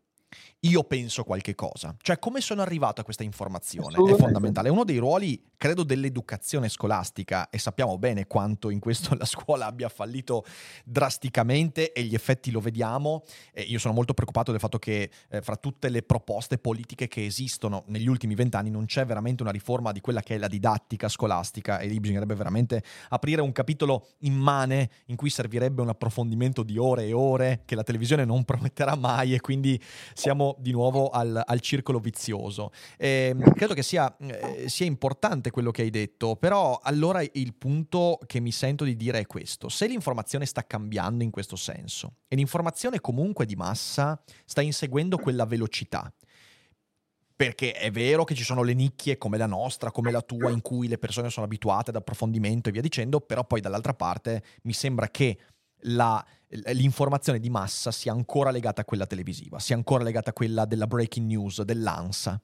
[0.64, 1.94] io penso qualche cosa.
[2.00, 4.68] Cioè, come sono arrivato a questa informazione è fondamentale.
[4.68, 9.66] È uno dei ruoli, credo, dell'educazione scolastica e sappiamo bene quanto in questo la scuola
[9.66, 10.44] abbia fallito
[10.84, 13.24] drasticamente e gli effetti lo vediamo.
[13.52, 17.24] E io sono molto preoccupato del fatto che eh, fra tutte le proposte politiche che
[17.24, 21.08] esistono negli ultimi vent'anni non c'è veramente una riforma di quella che è la didattica
[21.08, 26.78] scolastica e lì bisognerebbe veramente aprire un capitolo immane in cui servirebbe un approfondimento di
[26.78, 29.80] ore e ore che la televisione non prometterà mai e quindi
[30.14, 32.70] siamo di nuovo al, al circolo vizioso.
[32.96, 37.54] E, ehm, credo che sia, eh, sia importante quello che hai detto, però allora il
[37.54, 39.68] punto che mi sento di dire è questo.
[39.68, 45.44] Se l'informazione sta cambiando in questo senso e l'informazione comunque di massa sta inseguendo quella
[45.44, 46.12] velocità,
[47.42, 50.60] perché è vero che ci sono le nicchie come la nostra, come la tua, in
[50.60, 54.72] cui le persone sono abituate ad approfondimento e via dicendo, però poi dall'altra parte mi
[54.72, 55.38] sembra che
[55.82, 60.64] la, l'informazione di massa sia ancora legata a quella televisiva, sia ancora legata a quella
[60.64, 62.40] della breaking news, dell'ANSA.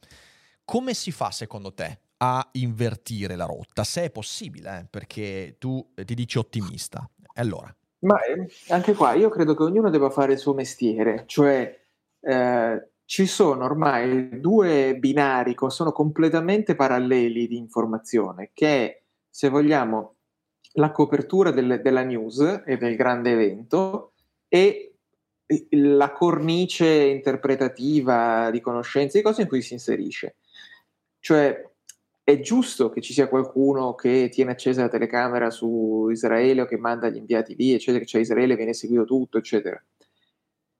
[0.65, 3.85] Come si fa secondo te a invertire la rotta?
[3.85, 4.87] Se è possibile, eh?
[4.89, 7.09] perché tu ti dici ottimista.
[7.35, 7.75] Allora.
[8.01, 11.77] Ma eh, anche qua io credo che ognuno debba fare il suo mestiere, cioè
[12.21, 20.18] eh, ci sono ormai due binari che sono completamente paralleli di informazione, che se vogliamo
[20.79, 24.13] la copertura del, della news e del grande evento
[24.49, 24.95] e
[25.71, 30.37] la cornice interpretativa di conoscenze, di cose in cui si inserisce.
[31.21, 31.69] Cioè,
[32.23, 36.77] è giusto che ci sia qualcuno che tiene accesa la telecamera su Israele o che
[36.77, 39.83] manda gli inviati lì, eccetera, cioè Israele viene seguito tutto, eccetera.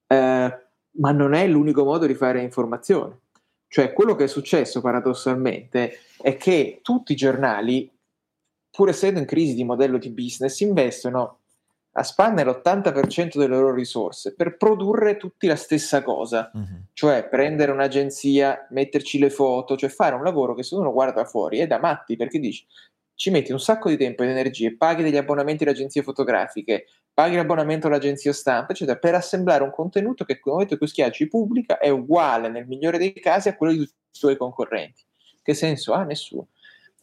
[0.07, 3.21] Eh, ma non è l'unico modo di fare informazione.
[3.67, 7.91] Cioè, quello che è successo paradossalmente è che tutti i giornali
[8.79, 11.39] pur essendo in crisi di modello di business, investono
[11.91, 16.83] a spanne l'80% delle loro risorse per produrre tutti la stessa cosa, uh-huh.
[16.93, 21.57] cioè prendere un'agenzia, metterci le foto, cioè fare un lavoro che se uno guarda fuori
[21.57, 22.65] è da matti perché dici
[23.15, 27.35] ci metti un sacco di tempo ed energie, paghi degli abbonamenti alle agenzie fotografiche, paghi
[27.35, 31.79] l'abbonamento all'agenzia stampa, eccetera, per assemblare un contenuto che nel momento in cui schiacci pubblica
[31.79, 35.03] è uguale nel migliore dei casi a quello di tutti i suoi concorrenti.
[35.43, 36.05] Che senso ha?
[36.05, 36.47] Nessuno.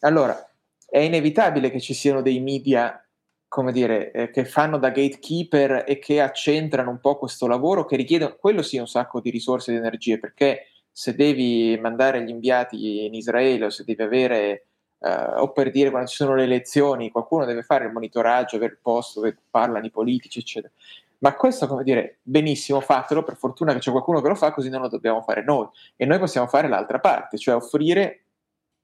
[0.01, 0.43] Allora,
[0.87, 3.05] è inevitabile che ci siano dei media,
[3.49, 7.97] come dire, eh, che fanno da gatekeeper e che accentrano un po' questo lavoro, che
[7.97, 12.31] richiedono, quello sì, un sacco di risorse e di energie, perché se devi mandare gli
[12.31, 14.67] inviati in Israele o se devi avere,
[15.01, 18.73] eh, o per dire quando ci sono le elezioni, qualcuno deve fare il monitoraggio, avere
[18.73, 20.73] il posto dove parlano i politici, eccetera.
[21.19, 24.69] Ma questo, come dire, benissimo, fatelo, per fortuna che c'è qualcuno che lo fa, così
[24.69, 25.67] non lo dobbiamo fare noi.
[25.97, 28.25] E noi possiamo fare l'altra parte, cioè offrire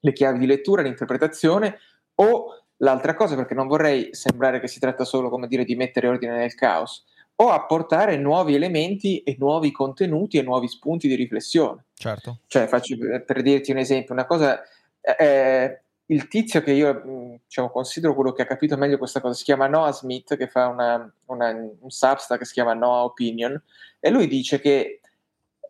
[0.00, 1.78] le chiavi di lettura, l'interpretazione
[2.22, 6.08] o l'altra cosa, perché non vorrei sembrare che si tratta solo, come dire, di mettere
[6.08, 7.04] ordine nel caos,
[7.36, 11.84] o apportare nuovi elementi e nuovi contenuti e nuovi spunti di riflessione.
[11.94, 12.40] Certo.
[12.46, 14.60] Cioè, faccio per dirti un esempio, una cosa,
[15.00, 19.44] eh, il tizio che io diciamo, considero quello che ha capito meglio questa cosa si
[19.44, 23.60] chiama Noah Smith, che fa una, una, un substack che si chiama Noah Opinion,
[23.98, 25.00] e lui dice che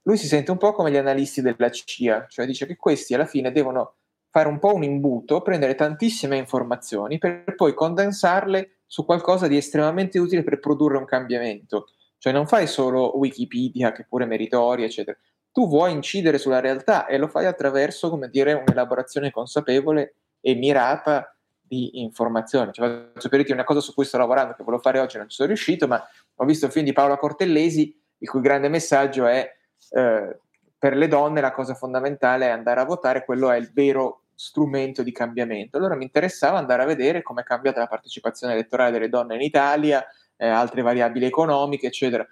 [0.05, 3.27] lui si sente un po' come gli analisti della CIA, cioè dice che questi alla
[3.27, 3.95] fine devono
[4.33, 10.19] fare un po' un imbuto, prendere tantissime informazioni per poi condensarle su qualcosa di estremamente
[10.19, 11.89] utile per produrre un cambiamento.
[12.17, 15.19] Cioè non fai solo Wikipedia, che pure meritoria, eccetera.
[15.53, 21.37] Tu vuoi incidere sulla realtà e lo fai attraverso, come dire, un'elaborazione consapevole e mirata
[21.61, 22.73] di informazioni.
[22.73, 25.29] Cioè, faccio per dire una cosa su cui sto lavorando, che volevo fare oggi, non
[25.29, 26.03] ci sono riuscito, ma
[26.37, 29.47] ho visto il film di Paola Cortellesi, il cui grande messaggio è
[29.91, 30.39] eh,
[30.79, 35.03] per le donne la cosa fondamentale è andare a votare, quello è il vero strumento
[35.03, 35.77] di cambiamento.
[35.77, 39.43] Allora mi interessava andare a vedere come è cambiata la partecipazione elettorale delle donne in
[39.43, 40.05] Italia,
[40.37, 42.27] eh, altre variabili economiche, eccetera.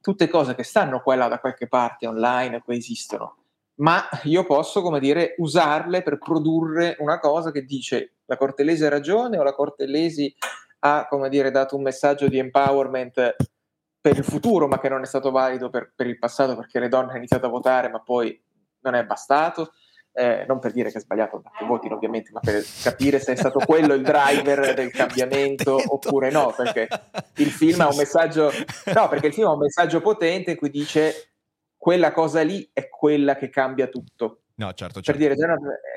[0.00, 3.38] Tutte cose che stanno qua e là da qualche parte online, esistono,
[3.76, 8.88] ma io posso, come dire, usarle per produrre una cosa che dice la Cortellesi ha
[8.88, 10.34] ragione o la Cortellesi
[10.80, 13.36] ha, come dire, dato un messaggio di empowerment
[14.00, 16.88] per il futuro, ma che non è stato valido per, per il passato perché le
[16.88, 18.40] donne hanno iniziato a votare, ma poi
[18.80, 19.72] non è bastato.
[20.18, 23.32] Eh, non per dire che è sbagliato andare ai voti ovviamente, ma per capire se
[23.32, 26.88] è stato quello il driver del cambiamento oppure no, perché
[27.36, 28.50] il film ha un messaggio
[28.94, 31.32] no, perché il film ha un messaggio potente in cui dice
[31.76, 34.40] quella cosa lì è quella che cambia tutto.
[34.54, 35.20] No, certo, certo.
[35.20, 35.36] Per dire,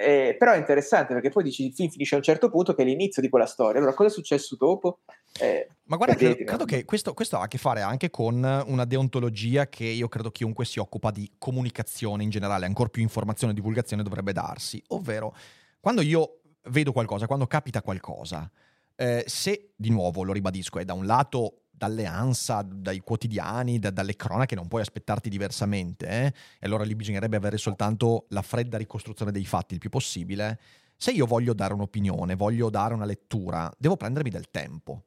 [0.02, 2.82] eh, però è interessante perché poi dici il film finisce a un certo punto che
[2.82, 3.78] è l'inizio di quella storia.
[3.78, 5.00] Allora, cosa è successo dopo?
[5.40, 8.86] Eh, Ma guarda, credo, credo, che questo, questo, ha a che fare anche con una
[8.86, 13.56] deontologia che io credo chiunque si occupa di comunicazione in generale, ancora più informazione e
[13.56, 14.82] divulgazione dovrebbe darsi.
[14.88, 15.36] Ovvero,
[15.80, 18.50] quando io vedo qualcosa, quando capita qualcosa,
[18.96, 23.90] eh, se di nuovo lo ribadisco, è da un lato dalle ANSA, dai quotidiani, da,
[23.90, 26.26] dalle cronache, non puoi aspettarti diversamente, eh?
[26.26, 30.60] e allora lì bisognerebbe avere soltanto la fredda ricostruzione dei fatti il più possibile.
[30.98, 35.04] Se io voglio dare un'opinione, voglio dare una lettura, devo prendermi del tempo.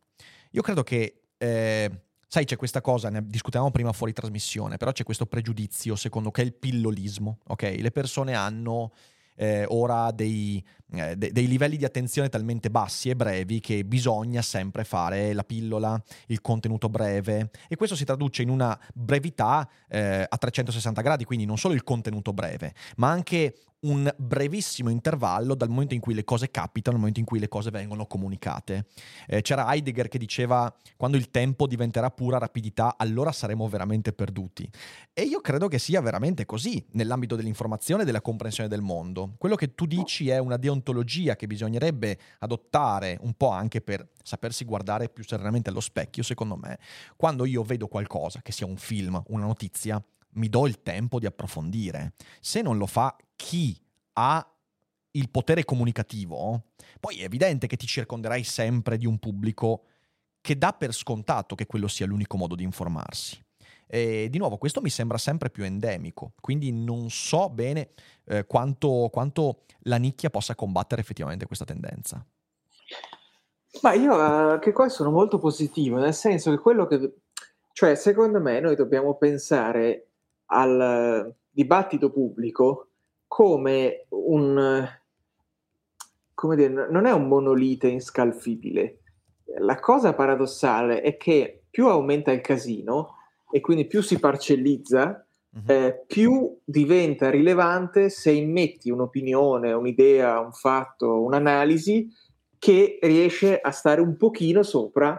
[0.52, 1.90] Io credo che, eh,
[2.28, 6.42] sai, c'è questa cosa, ne discutevamo prima fuori trasmissione, però c'è questo pregiudizio, secondo che
[6.42, 7.76] è il pillolismo, ok?
[7.78, 8.92] Le persone hanno
[9.36, 14.42] eh, ora dei, eh, de- dei livelli di attenzione talmente bassi e brevi che bisogna
[14.42, 20.26] sempre fare la pillola, il contenuto breve e questo si traduce in una brevità eh,
[20.28, 25.68] a 360 gradi, quindi non solo il contenuto breve, ma anche un brevissimo intervallo dal
[25.68, 28.86] momento in cui le cose capitano al momento in cui le cose vengono comunicate.
[29.26, 34.68] Eh, c'era Heidegger che diceva quando il tempo diventerà pura rapidità allora saremo veramente perduti.
[35.12, 39.34] E io credo che sia veramente così nell'ambito dell'informazione e della comprensione del mondo.
[39.38, 44.64] Quello che tu dici è una deontologia che bisognerebbe adottare un po' anche per sapersi
[44.64, 46.78] guardare più serenamente allo specchio, secondo me.
[47.16, 50.02] Quando io vedo qualcosa, che sia un film, una notizia,
[50.34, 52.14] mi do il tempo di approfondire.
[52.40, 53.76] Se non lo fa chi
[54.12, 54.46] ha
[55.10, 56.66] il potere comunicativo,
[57.00, 59.86] poi è evidente che ti circonderai sempre di un pubblico
[60.40, 63.44] che dà per scontato che quello sia l'unico modo di informarsi.
[63.88, 67.90] E di nuovo, questo mi sembra sempre più endemico, quindi non so bene
[68.26, 72.24] eh, quanto, quanto la nicchia possa combattere effettivamente questa tendenza.
[73.82, 77.16] Ma io uh, che qua sono molto positivo, nel senso che quello che...
[77.72, 80.10] Cioè, secondo me noi dobbiamo pensare
[80.46, 82.91] al dibattito pubblico
[83.32, 84.86] come un
[86.34, 88.98] come dire, non è un monolite inscalfibile.
[89.60, 93.14] La cosa paradossale è che più aumenta il casino
[93.50, 95.62] e quindi più si parcellizza, uh-huh.
[95.64, 102.10] eh, più diventa rilevante se immetti un'opinione, un'idea, un fatto, un'analisi
[102.58, 105.18] che riesce a stare un pochino sopra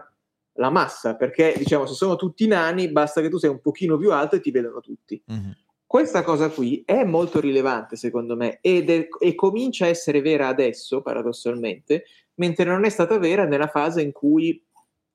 [0.57, 4.11] la massa, perché diciamo se sono tutti nani basta che tu sei un pochino più
[4.11, 5.19] alto e ti vedono tutti.
[5.31, 5.51] Mm-hmm.
[5.93, 10.47] Questa cosa qui è molto rilevante secondo me ed è, e comincia a essere vera
[10.47, 12.05] adesso, paradossalmente,
[12.37, 14.59] mentre non è stata vera nella fase in cui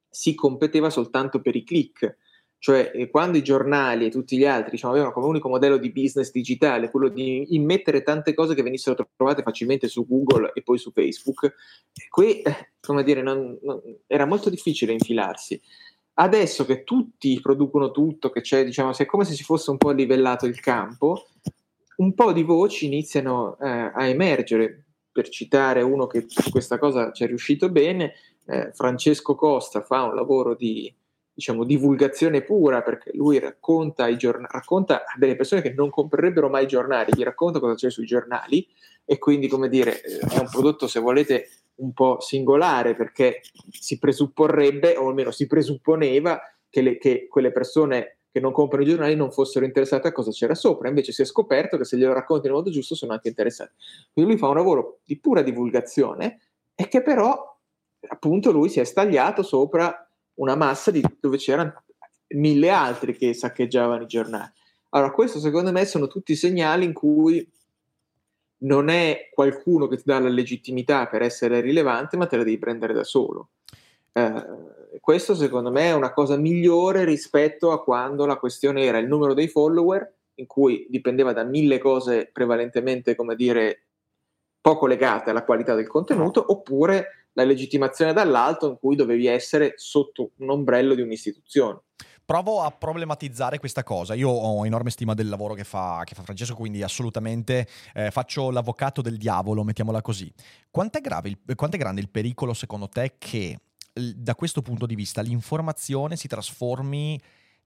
[0.09, 2.18] si competeva soltanto per i click.
[2.59, 5.91] Cioè, eh, quando i giornali e tutti gli altri diciamo, avevano come unico modello di
[5.91, 10.79] business digitale quello di immettere tante cose che venissero trovate facilmente su Google e poi
[10.79, 11.55] su Facebook,
[12.09, 15.61] qui, eh, come dire, non, non, era molto difficile infilarsi.
[16.20, 19.92] Adesso che tutti producono tutto, che c'è, diciamo, è come se si fosse un po'
[19.92, 21.28] livellato il campo,
[21.98, 24.84] un po' di voci iniziano eh, a emergere.
[25.12, 28.14] Per citare uno che su questa cosa ci è riuscito bene,
[28.46, 30.92] eh, Francesco Costa fa un lavoro di
[31.32, 36.48] diciamo, divulgazione pura, perché lui racconta, i giornali, racconta a delle persone che non comprerebbero
[36.48, 38.66] mai i giornali, gli racconta cosa c'è sui giornali
[39.04, 41.48] e quindi, come dire, eh, è un prodotto, se volete,
[41.79, 48.18] un po' singolare, perché si presupporrebbe, o almeno si presupponeva, che, le, che quelle persone
[48.31, 51.24] che non comprano i giornali non fossero interessate a cosa c'era sopra, invece si è
[51.24, 53.72] scoperto che se glielo racconti nel modo giusto sono anche interessati.
[54.12, 56.41] Quindi lui fa un lavoro di pura divulgazione
[56.74, 57.57] e che però
[58.09, 61.83] appunto lui si è stagliato sopra una massa di, dove c'erano
[62.29, 64.53] mille altri che saccheggiavano i giornali.
[64.91, 67.47] Allora, questo secondo me sono tutti segnali in cui
[68.59, 72.59] non è qualcuno che ti dà la legittimità per essere rilevante, ma te la devi
[72.59, 73.50] prendere da solo.
[74.12, 74.44] Eh,
[75.00, 79.34] questo secondo me è una cosa migliore rispetto a quando la questione era il numero
[79.34, 83.86] dei follower, in cui dipendeva da mille cose prevalentemente, come dire,
[84.61, 90.32] poco legate alla qualità del contenuto, oppure la legittimazione dall'alto in cui dovevi essere sotto
[90.36, 91.80] un ombrello di un'istituzione.
[92.29, 94.12] Provo a problematizzare questa cosa.
[94.12, 98.51] Io ho enorme stima del lavoro che fa, che fa Francesco, quindi assolutamente eh, faccio
[98.51, 100.31] l'avvocato del diavolo, mettiamola così.
[100.70, 101.01] Quanto è,
[101.55, 103.59] quanto è grande il pericolo, secondo te, che
[103.95, 107.18] da questo punto di vista l'informazione si trasformi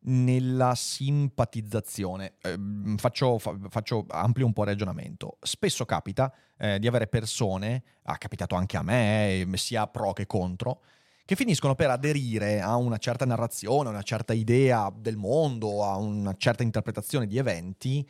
[0.02, 2.34] nella simpatizzazione.
[2.40, 2.56] Eh,
[2.98, 5.38] faccio, fa, faccio, amplio un po' il ragionamento.
[5.40, 10.82] Spesso capita eh, di avere persone, ha capitato anche a me, sia pro che contro,
[11.32, 15.96] che finiscono per aderire a una certa narrazione, a una certa idea del mondo, a
[15.96, 18.06] una certa interpretazione di eventi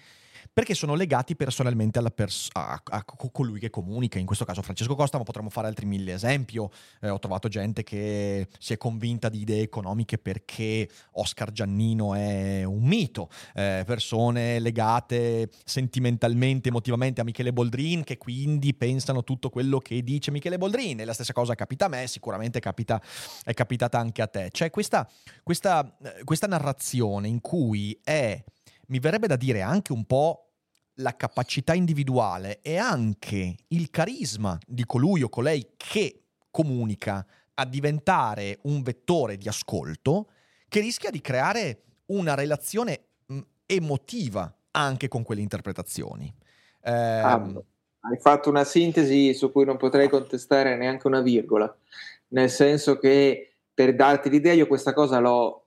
[0.53, 5.18] perché sono legati personalmente pers- a, a, colui che comunica, in questo caso Francesco Costa,
[5.18, 6.57] ma potremmo fare altri mille esempi.
[7.01, 12.64] Eh, ho trovato gente che si è convinta di idee economiche perché Oscar Giannino è
[12.64, 19.78] un mito, eh, persone legate sentimentalmente, emotivamente a Michele Boldrin che quindi pensano tutto quello
[19.78, 23.01] che dice Michele Boldrin e la stessa cosa capita a me, sicuramente capita,
[23.45, 24.49] è capitata anche a te.
[24.51, 25.09] C'è questa,
[25.43, 28.43] questa, eh, questa narrazione in cui è
[28.93, 30.51] mi verrebbe da dire anche un po'
[30.97, 38.59] la capacità individuale e anche il carisma di colui o colei che comunica a diventare
[38.64, 40.28] un vettore di ascolto
[40.68, 46.32] che rischia di creare una relazione mh, emotiva anche con quelle interpretazioni.
[46.82, 47.43] Eh, ah,
[48.01, 51.74] hai fatto una sintesi su cui non potrei contestare neanche una virgola,
[52.28, 55.62] nel senso che per darti l'idea io questa cosa l'ho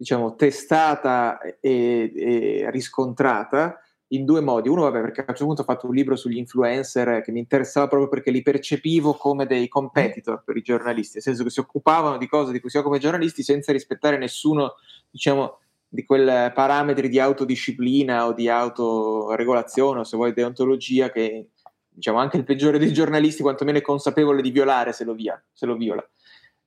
[0.00, 3.78] diciamo, testata e, e, riscontrata
[4.08, 4.70] in due modi.
[4.70, 7.38] Uno, vabbè, perché a un certo punto ho fatto un libro sugli influencer che mi
[7.38, 11.60] interessava proprio perché li percepivo come dei competitor per i giornalisti, nel senso che si
[11.60, 14.76] occupavano di cose di cui si occupano i giornalisti senza rispettare nessuno,
[15.10, 16.24] diciamo, di quei
[16.54, 21.48] parametri di autodisciplina o di autoregolazione o se vuoi deontologia che
[21.90, 25.66] diciamo anche il peggiore dei giornalisti quantomeno è consapevole di violare se lo, via, se
[25.66, 26.02] lo viola.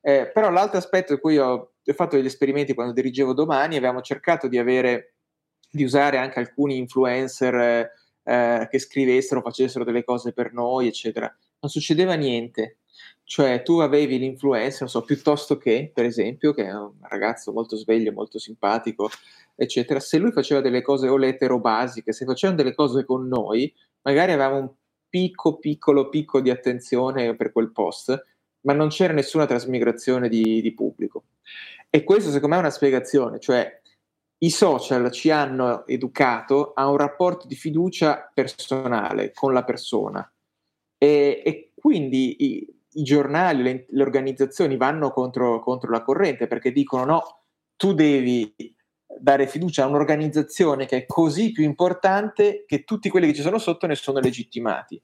[0.01, 4.01] Eh, però l'altro aspetto in cui ho ho fatto degli esperimenti quando dirigevo domani, avevamo
[4.01, 5.15] cercato di avere,
[5.69, 7.91] di usare anche alcuni influencer
[8.23, 11.27] eh, che scrivessero, facessero delle cose per noi, eccetera.
[11.59, 12.77] Non succedeva niente.
[13.23, 17.75] Cioè, tu avevi l'influencer, non so, piuttosto che, per esempio, che è un ragazzo molto
[17.75, 19.09] sveglio, molto simpatico,
[19.55, 23.27] eccetera, se lui faceva delle cose o lettere o basiche, se facevano delle cose con
[23.27, 24.69] noi, magari avevamo un
[25.09, 28.19] picco, piccolo picco di attenzione per quel post,
[28.63, 31.25] ma non c'era nessuna trasmigrazione di, di pubblico.
[31.89, 33.81] E questo secondo me è una spiegazione, cioè
[34.39, 40.29] i social ci hanno educato a un rapporto di fiducia personale con la persona
[40.97, 46.71] e, e quindi i, i giornali, le, le, organizzazioni vanno contro, contro la corrente perché
[46.71, 47.43] dicono no,
[47.75, 48.53] tu devi
[49.19, 53.59] dare fiducia a un'organizzazione che è così più importante che tutti quelli che ci sono
[53.59, 55.01] sotto ne sono legittimati.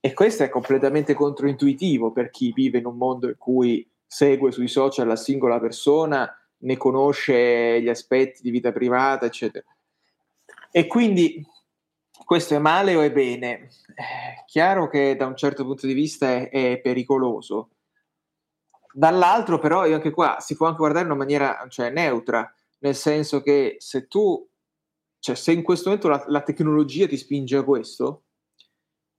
[0.00, 4.68] E questo è completamente controintuitivo per chi vive in un mondo in cui segue sui
[4.68, 9.64] social la singola persona, ne conosce gli aspetti di vita privata, eccetera.
[10.70, 11.44] E quindi
[12.24, 13.70] questo è male o è bene?
[13.94, 17.70] Eh, chiaro che da un certo punto di vista è, è, pericoloso.
[18.92, 22.94] Dall'altro, però, io anche qua si può anche guardare in una maniera cioè, neutra, nel
[22.94, 24.48] senso che se tu,
[25.18, 28.24] cioè, se in questo momento la, la tecnologia ti spinge a questo,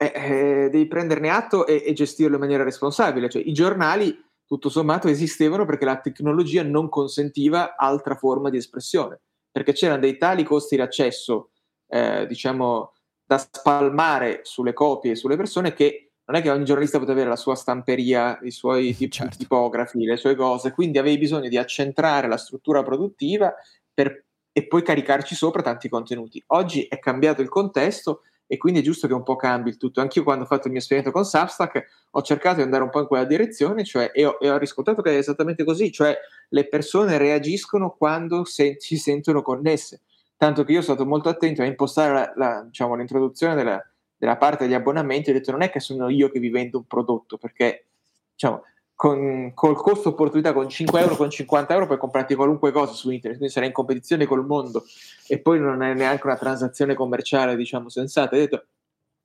[0.01, 3.29] eh, eh, devi prenderne atto e, e, gestirlo in maniera responsabile.
[3.29, 9.19] Cioè, I giornali, tutto sommato, esistevano perché la tecnologia non consentiva altra forma di espressione,
[9.51, 11.49] perché c'erano dei tali costi di accesso,
[11.89, 12.93] eh, diciamo,
[13.25, 17.29] da spalmare sulle copie e sulle persone che non è che ogni giornalista poteva avere
[17.31, 19.35] la sua stamperia, i suoi tip- certo.
[19.35, 23.53] tipografi, le sue cose, quindi avevi bisogno di accentrare la struttura produttiva
[23.93, 26.41] per, e poi caricarci sopra tanti contenuti.
[26.47, 28.21] Oggi è cambiato il contesto
[28.51, 30.01] e quindi è giusto che un po' cambi il tutto.
[30.01, 33.01] Anch'io quando ho fatto il mio esperimento con Substack ho cercato di andare un po'
[33.01, 36.17] in quella direzione cioè, e, ho, e, ho, riscontrato che è esattamente così, cioè
[36.49, 40.01] le persone reagiscono quando se, si sentono connesse.
[40.35, 43.87] Tanto che io sono stato molto attento a impostare la, la, diciamo, l'introduzione della,
[44.17, 46.87] della, parte degli abbonamenti, ho detto non è che sono io che vi vendo un
[46.87, 47.85] prodotto, perché
[48.31, 48.63] diciamo,
[48.99, 53.09] con, col costo opportunità con 5 euro, con 50 euro puoi comprarti qualunque cosa su
[53.09, 54.83] internet, quindi sarai in competizione col mondo
[55.25, 58.35] e poi non è neanche una transazione commerciale, diciamo, sensata.
[58.35, 58.65] Hai detto,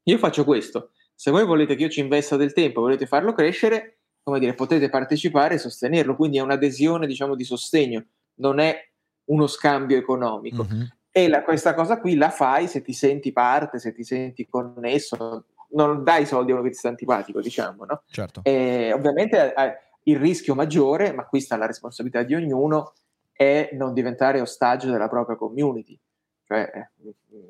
[0.05, 3.99] io faccio questo, se voi volete che io ci investa del tempo, volete farlo crescere,
[4.23, 8.05] come dire, potete partecipare e sostenerlo, quindi è un'adesione, diciamo, di sostegno,
[8.35, 8.79] non è
[9.25, 10.69] uno scambio economico.
[10.71, 10.85] Mm-hmm.
[11.11, 15.47] E la, questa cosa qui la fai se ti senti parte, se ti senti connesso,
[15.75, 18.03] non dai soldi a uno che ti sta antipatico, diciamo, no?
[18.07, 18.41] Certo.
[18.43, 22.95] E, ovviamente eh, il rischio maggiore, ma qui sta la responsabilità di ognuno,
[23.33, 25.99] è non diventare ostaggio della propria community.
[26.47, 26.71] Cioè,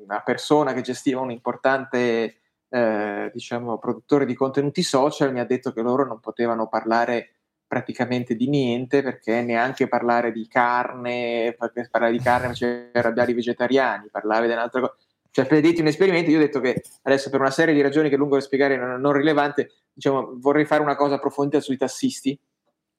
[0.05, 2.37] una persona che gestiva un importante,
[2.69, 7.31] eh, diciamo, produttore di contenuti social mi ha detto che loro non potevano parlare
[7.67, 11.55] praticamente di niente perché neanche parlare di carne,
[11.89, 14.95] parlare di carne faceva arrabbiare i vegetariani, parlare di un'altra cosa
[15.35, 18.07] cioè, per dirti un esperimento, io ho detto che adesso per una serie di ragioni
[18.07, 21.75] che è lungo da spiegare, non, non rilevante, diciamo, vorrei fare una cosa approfondita sui
[21.75, 22.39] tassisti.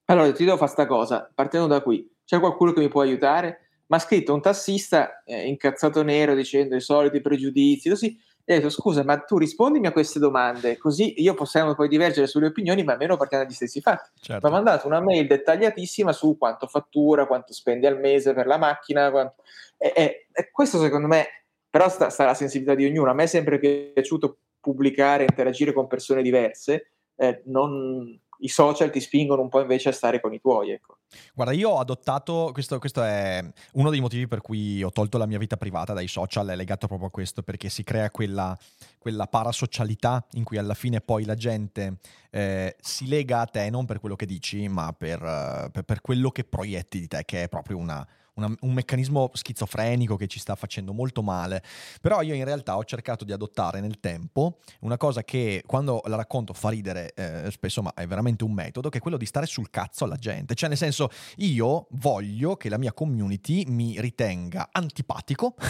[0.05, 2.07] Allora, ti devo fare questa cosa, partendo da qui.
[2.27, 3.71] C'è qualcuno che mi può aiutare?
[3.87, 8.57] Ma ha scritto un tassista eh, incazzato nero dicendo i soliti pregiudizi, così, e ho
[8.59, 12.85] detto scusa ma tu rispondimi a queste domande così io possiamo poi divergere sulle opinioni
[12.85, 14.47] ma almeno partiamo dagli stessi fatti certo.
[14.47, 18.57] mi ha mandato una mail dettagliatissima su quanto fattura quanto spendi al mese per la
[18.57, 19.43] macchina quanto...
[19.77, 21.46] e, e, e, questo secondo me
[21.77, 25.87] però sta, sta alla sensibilità di ognuno a me è sempre piaciuto pubblicare interagire con
[25.87, 30.39] persone diverse eh, non i social ti spingono un po' invece a stare con i
[30.39, 30.71] tuoi.
[30.71, 30.99] Ecco.
[31.33, 35.25] Guarda, io ho adottato, questo, questo, è uno dei motivi per cui ho tolto la
[35.25, 38.55] mia vita privata dai social, è legato proprio a questo, perché si crea quella,
[38.99, 41.97] quella parasocialità in cui alla fine poi la gente
[42.31, 46.31] eh, si lega a te non per quello che dici, ma per, per, per quello
[46.31, 48.07] che proietti di te, che è proprio una,
[48.37, 51.63] una, un meccanismo schizofrenico che ci sta facendo molto male.
[52.01, 56.17] Però io in realtà ho cercato di adottare nel tempo una cosa che quando la
[56.17, 59.47] racconto fa ridere eh, spesso, ma è veramente un metodo, che è quello di stare
[59.47, 60.55] sul cazzo alla gente.
[60.55, 65.55] Cioè, nel senso, io voglio che la mia community mi ritenga antipatico.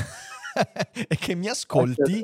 [1.06, 2.22] e che mi ascolti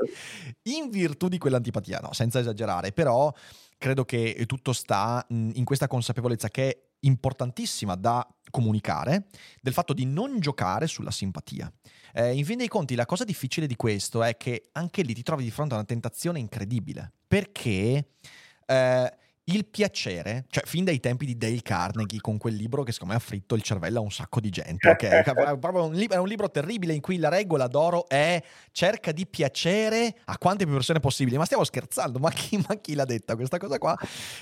[0.63, 1.99] in virtù di quell'antipatia.
[2.01, 3.31] No, senza esagerare, però
[3.77, 9.27] credo che tutto sta in questa consapevolezza che è importantissima da comunicare
[9.61, 11.73] del fatto di non giocare sulla simpatia.
[12.13, 15.23] Eh, in fin dei conti, la cosa difficile di questo è che anche lì ti
[15.23, 18.11] trovi di fronte a una tentazione incredibile perché
[18.67, 23.15] eh, il piacere, cioè fin dai tempi di Dale Carnegie con quel libro che secondo
[23.15, 25.03] me ha fritto il cervello a un sacco di gente, ok?
[25.03, 25.25] è,
[25.63, 28.41] un libro, è un libro terribile in cui la regola d'oro è
[28.71, 32.95] cerca di piacere a quante più persone possibili, ma stiamo scherzando, ma chi, ma chi
[32.95, 33.99] l'ha detta questa cosa qua?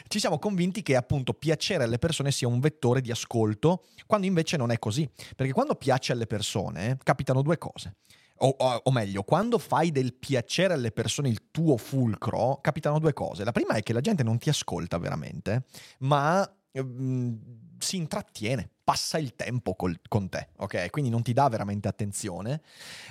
[0.06, 4.58] Ci siamo convinti che appunto piacere alle persone sia un vettore di ascolto, quando invece
[4.58, 7.94] non è così, perché quando piace alle persone capitano due cose.
[8.42, 13.12] O, o, o, meglio, quando fai del piacere alle persone il tuo fulcro, capitano due
[13.12, 13.44] cose.
[13.44, 15.64] La prima è che la gente non ti ascolta veramente,
[15.98, 17.34] ma mm,
[17.78, 20.90] si intrattiene, passa il tempo col, con te, ok?
[20.90, 22.62] Quindi non ti dà veramente attenzione.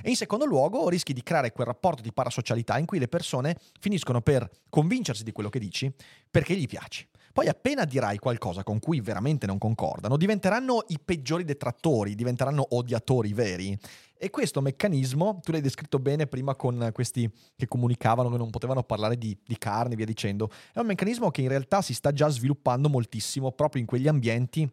[0.02, 3.58] E in secondo luogo rischi di creare quel rapporto di parasocialità in cui le persone
[3.80, 5.92] finiscono per convincersi di quello che dici
[6.30, 7.08] perché gli piaci.
[7.34, 13.34] Poi appena dirai qualcosa con cui veramente non concordano, diventeranno i peggiori detrattori, diventeranno odiatori
[13.34, 13.78] veri
[14.22, 18.84] e questo meccanismo, tu l'hai descritto bene prima con questi che comunicavano che non potevano
[18.84, 22.12] parlare di, di carne e via dicendo, è un meccanismo che in realtà si sta
[22.12, 24.70] già sviluppando moltissimo proprio in quegli ambienti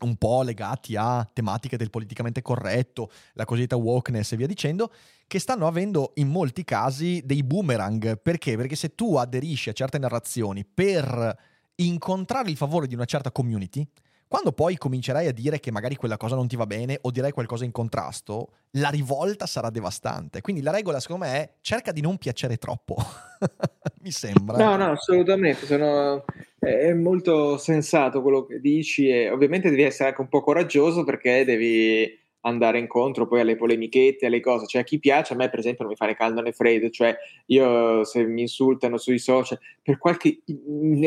[0.00, 4.92] un po' legati a tematiche del politicamente corretto, la cosiddetta wokeness e via dicendo,
[5.26, 8.20] che stanno avendo in molti casi dei boomerang.
[8.20, 8.56] Perché?
[8.56, 13.86] Perché se tu aderisci a certe narrazioni per incontrare il favore di una certa community,
[14.26, 17.30] quando poi comincerai a dire che magari quella cosa non ti va bene o dirai
[17.30, 20.40] qualcosa in contrasto, la rivolta sarà devastante.
[20.40, 22.96] Quindi la regola, secondo me, è cerca di non piacere troppo.
[24.02, 24.56] Mi sembra.
[24.56, 25.66] No, no, assolutamente.
[25.66, 26.24] Sono...
[26.58, 31.44] È molto sensato quello che dici e ovviamente devi essere anche un po' coraggioso perché
[31.44, 34.66] devi andare incontro poi alle polemichette, alle cose.
[34.66, 37.16] Cioè, a chi piace, a me per esempio non mi fare caldo né freddo, cioè
[37.46, 40.40] io se mi insultano sui social, per qualche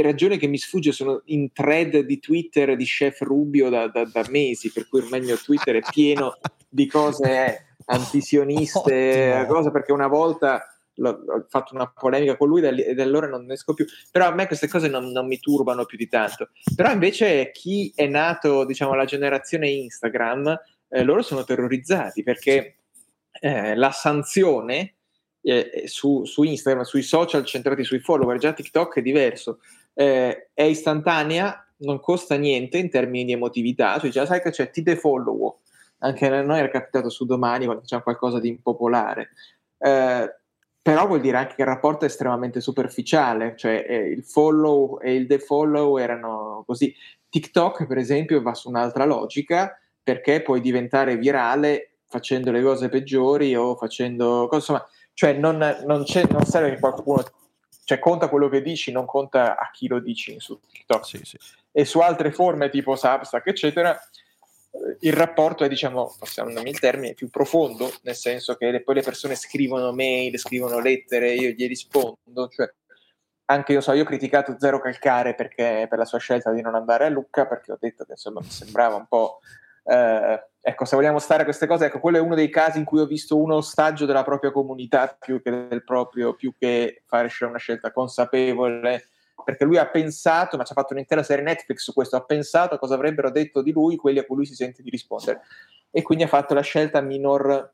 [0.01, 4.25] ragione che mi sfugge, sono in thread di Twitter di Chef Rubio da, da, da
[4.29, 10.07] mesi, per cui ormai il mio Twitter è pieno di cose antisioniste, cose perché una
[10.07, 10.61] volta
[10.99, 13.85] ho fatto una polemica con lui e da allora non ne esco più.
[14.11, 16.49] Però a me queste cose non, non, mi turbano più di tanto.
[16.75, 20.59] Però invece chi è nato, diciamo, alla generazione Instagram
[20.89, 22.77] eh, loro sono terrorizzati perché
[23.39, 24.95] eh, la sanzione
[25.41, 29.59] eh, su, su, Instagram, sui social centrati sui follower, già TikTok è diverso,
[29.93, 34.69] eh, è istantanea, non costa niente in termini di emotività, cioè già sai che c'è?
[34.69, 35.59] Ti defollow,
[35.99, 39.29] anche a noi era capitato su domani quando c'è qualcosa di impopolare.
[39.77, 40.35] Eh,
[40.81, 45.15] però vuol dire anche che il rapporto è estremamente superficiale, cioè eh, il follow e
[45.15, 46.93] il defollow erano così.
[47.29, 49.77] TikTok, per esempio, va su un'altra logica,
[50.07, 56.45] perché puoi diventare virale facendo le cose peggiori o facendo insomma, cioè non, non, non
[56.45, 57.25] serve che qualcuno
[57.83, 61.05] cioè conta quello che dici, non conta a chi lo dici su TikTok.
[61.05, 61.37] Sì, sì.
[61.73, 63.99] E su altre forme tipo Substack, eccetera,
[65.01, 69.35] il rapporto è, diciamo, passiamo il termine, più profondo, nel senso che poi le persone
[69.35, 72.73] scrivono mail, scrivono lettere, io gli rispondo, cioè
[73.49, 76.75] anche io so, io ho criticato Zero Calcare perché per la sua scelta di non
[76.75, 79.39] andare a Lucca, perché ho detto che insomma mi sembrava un po'
[79.89, 82.83] Eh, ecco, se vogliamo stare a queste cose, ecco, quello è uno dei casi in
[82.83, 87.29] cui ho visto uno ostaggio della propria comunità più che del proprio, più che fare
[87.41, 89.07] una scelta consapevole,
[89.45, 92.75] perché lui ha pensato, ma ci ha fatto un'intera serie Netflix su questo, ha pensato
[92.75, 95.41] a cosa avrebbero detto di lui quelli a cui lui si sente di rispondere.
[95.89, 97.73] E quindi ha fatto la scelta minor,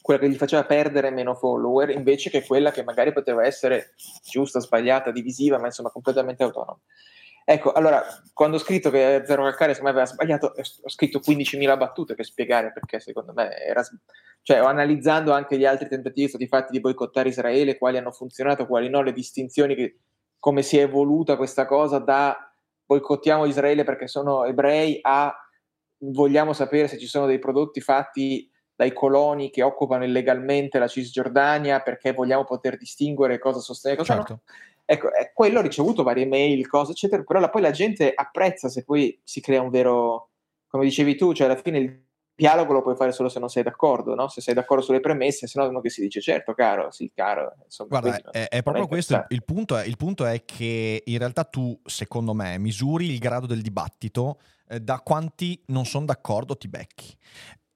[0.00, 3.92] quella che gli faceva perdere meno follower, invece che quella che magari poteva essere
[4.24, 6.78] giusta, sbagliata, divisiva, ma insomma completamente autonoma.
[7.52, 8.00] Ecco, allora,
[8.32, 12.24] quando ho scritto che Zero Calcare secondo me aveva sbagliato, ho scritto 15.000 battute per
[12.24, 13.82] spiegare perché secondo me era...
[14.42, 18.88] Cioè, analizzando anche gli altri tentativi stati fatti di boicottare Israele, quali hanno funzionato, quali
[18.88, 19.98] no, le distinzioni, che,
[20.38, 22.52] come si è evoluta questa cosa da
[22.86, 25.34] boicottiamo Israele perché sono ebrei a
[25.98, 31.80] vogliamo sapere se ci sono dei prodotti fatti dai coloni che occupano illegalmente la Cisgiordania
[31.80, 34.32] perché vogliamo poter distinguere cosa sostenere cosa certo.
[34.32, 34.40] no.
[34.92, 38.68] Ecco, eh, quello ha ricevuto varie mail, cose, eccetera, però la, poi la gente apprezza
[38.68, 40.30] se poi si crea un vero,
[40.66, 42.02] come dicevi tu, cioè alla fine il
[42.34, 44.26] dialogo lo puoi fare solo se non sei d'accordo, no?
[44.26, 47.54] Se sei d'accordo sulle premesse, se no uno che si dice certo, caro, sì, caro.
[47.62, 51.18] Insomma, Guarda, è, è, proprio è questo il punto, è, il punto è che in
[51.18, 56.56] realtà tu, secondo me, misuri il grado del dibattito eh, da quanti non sono d'accordo
[56.56, 57.16] ti becchi.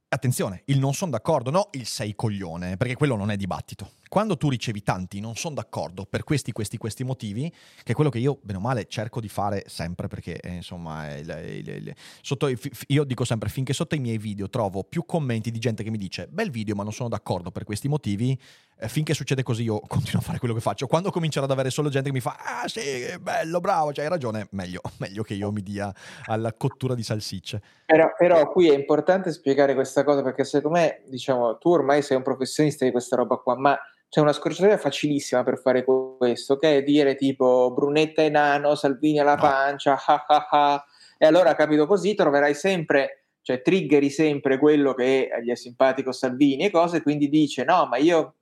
[0.09, 3.91] Attenzione, il non sono d'accordo, no il sei coglione, perché quello non è dibattito.
[4.15, 7.53] Quando tu ricevi tanti non sono d'accordo per questi, questi, questi motivi,
[7.83, 11.13] che è quello che io, bene o male, cerco di fare sempre, perché eh, insomma,
[11.17, 12.49] il, il, il, sotto,
[12.87, 15.99] io dico sempre, finché sotto i miei video trovo più commenti di gente che mi
[15.99, 18.39] dice, bel video ma non sono d'accordo per questi motivi,
[18.79, 20.87] eh, finché succede così io continuo a fare quello che faccio.
[20.87, 22.81] Quando comincerò ad avere solo gente che mi fa, ah sì,
[23.21, 25.93] bello, bravo, cioè, hai ragione, meglio, meglio che io mi dia
[26.27, 27.61] alla cottura di salsicce.
[27.87, 32.17] Però, però, qui è importante spiegare questa cosa perché secondo me, diciamo, tu ormai sei
[32.17, 33.77] un professionista di questa roba qua, ma
[34.15, 39.19] c'è una scorciatoia facilissima per fare questo, che è dire tipo Brunetta è nano, Salvini
[39.19, 40.85] alla pancia, ah ah ah,
[41.19, 46.67] e allora capito così troverai sempre, cioè triggeri sempre quello che gli è simpatico Salvini
[46.67, 48.37] e cose, quindi dice no, ma io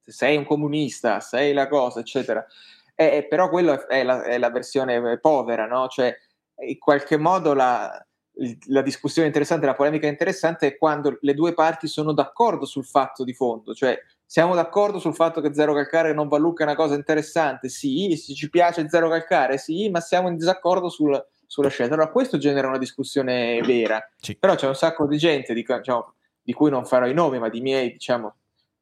[0.00, 2.46] sei un comunista, sei la cosa, eccetera.
[2.94, 5.88] Eh, però quello è la, è la versione povera, no?
[5.88, 6.16] Cioè,
[6.68, 8.00] in qualche modo la,
[8.68, 13.24] la discussione interessante, la polemica interessante è quando le due parti sono d'accordo sul fatto
[13.24, 16.94] di fondo, cioè siamo d'accordo sul fatto che zero calcare non Vallucca è una cosa
[16.94, 17.68] interessante?
[17.68, 21.94] Sì, se ci piace zero calcare, sì, ma siamo in disaccordo sul, sulla scelta.
[21.94, 24.36] Allora questo genera una discussione vera, sì.
[24.36, 27.48] però c'è un sacco di gente, di, diciamo, di cui non farò i nomi, ma
[27.48, 28.34] di miei, diciamo,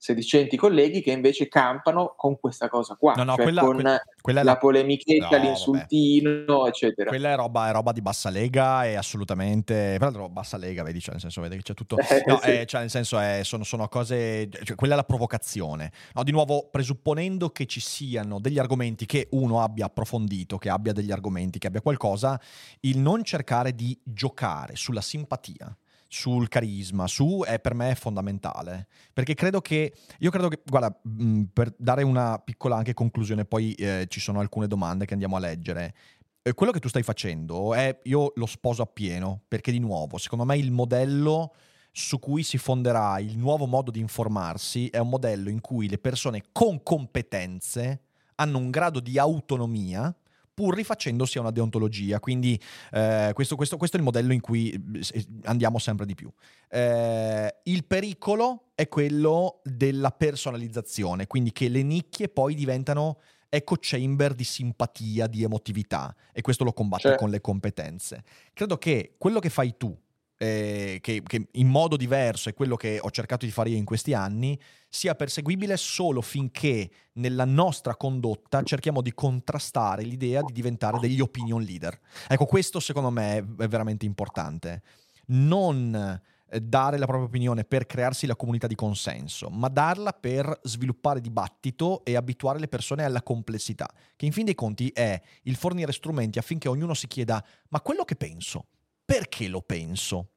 [0.05, 4.02] sedicenti colleghi che invece campano con questa cosa qua, no, no, cioè quella, con quella,
[4.20, 6.68] quella la, la polemichetta, no, l'insultino, vabbè.
[6.68, 7.09] eccetera.
[7.09, 11.00] Quella è roba, è roba, di bassa lega e assolutamente, tra l'altro bassa lega, vedi,
[11.00, 12.50] cioè nel senso, vedi che c'è tutto, eh, no, sì.
[12.50, 15.90] eh, cioè nel senso è, sono, sono, cose, cioè, quella è la provocazione.
[16.12, 20.92] No, di nuovo, presupponendo che ci siano degli argomenti che uno abbia approfondito, che abbia
[20.92, 22.38] degli argomenti, che abbia qualcosa,
[22.80, 25.74] il non cercare di giocare sulla simpatia
[26.14, 28.86] sul carisma, su è per me fondamentale.
[29.12, 33.72] Perché credo che, io credo che, guarda, mh, per dare una piccola anche conclusione, poi
[33.72, 35.92] eh, ci sono alcune domande che andiamo a leggere.
[36.40, 40.44] Eh, quello che tu stai facendo è, io lo sposo appieno, perché di nuovo, secondo
[40.44, 41.52] me il modello
[41.90, 45.98] su cui si fonderà il nuovo modo di informarsi è un modello in cui le
[45.98, 48.02] persone con competenze
[48.36, 50.14] hanno un grado di autonomia
[50.55, 52.20] pur rifacendosi a una deontologia.
[52.20, 52.59] Quindi
[52.92, 56.30] eh, questo, questo, questo, è il modello in cui eh, andiamo sempre di più.
[56.68, 64.34] Eh, il pericolo è quello della personalizzazione, quindi che le nicchie poi diventano echo chamber
[64.34, 67.16] di simpatia, di emotività e questo lo combatte cioè.
[67.16, 68.24] con le competenze.
[68.52, 69.96] Credo che quello che fai tu
[70.37, 73.85] eh, che, che, in modo diverso è quello che ho cercato di fare io in
[73.85, 74.59] questi anni,
[74.89, 81.62] sia perseguibile solo finché nella nostra condotta cerchiamo di contrastare l'idea di diventare degli opinion
[81.62, 81.99] leader.
[82.28, 84.82] Ecco, questo secondo me è veramente importante.
[85.26, 86.20] Non
[86.55, 91.20] eh, dare la propria opinione per crearsi la comunità di consenso, ma darla per sviluppare
[91.20, 95.93] dibattito e abituare le persone alla complessità, che in fin dei conti è il fornire
[95.93, 98.66] strumenti affinché ognuno si chieda ma quello che penso,
[99.05, 100.30] perché lo penso?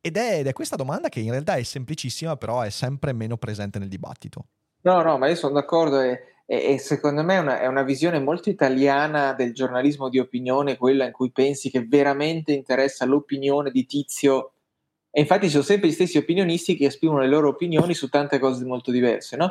[0.00, 3.36] Ed è, ed è, questa domanda che in realtà è semplicissima, però è sempre meno
[3.36, 4.46] presente nel dibattito.
[4.82, 7.82] No, no, ma io sono d'accordo e, e, e secondo me è una, è una,
[7.82, 13.72] visione molto italiana del giornalismo di opinione, quella in cui pensi che veramente interessa l'opinione
[13.72, 14.52] di tizio.
[15.10, 18.64] E infatti sono sempre gli stessi opinionisti che esprimono le loro opinioni su tante cose
[18.64, 19.48] molto diverse, no?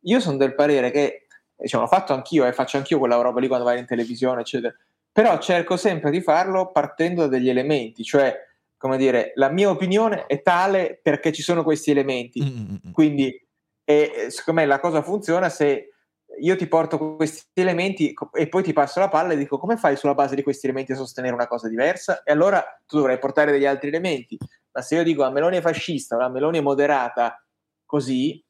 [0.00, 1.26] Io sono del parere che,
[1.56, 4.42] diciamo, l'ho fatto anch'io e eh, faccio anch'io quella roba lì quando vai in televisione,
[4.42, 4.74] eccetera
[5.16, 8.38] però cerco sempre di farlo partendo da degli elementi, cioè,
[8.76, 12.42] come dire, la mia opinione è tale perché ci sono questi elementi.
[12.42, 12.92] Mm-hmm.
[12.92, 13.34] Quindi,
[13.82, 15.88] e, secondo me la cosa funziona se
[16.38, 19.96] io ti porto questi elementi e poi ti passo la palla e dico come fai
[19.96, 22.22] sulla base di questi elementi a sostenere una cosa diversa?
[22.22, 24.36] E allora tu dovrai portare degli altri elementi.
[24.72, 27.42] Ma se io dico la Meloni è fascista, la Meloni è moderata,
[27.86, 28.45] così, eh,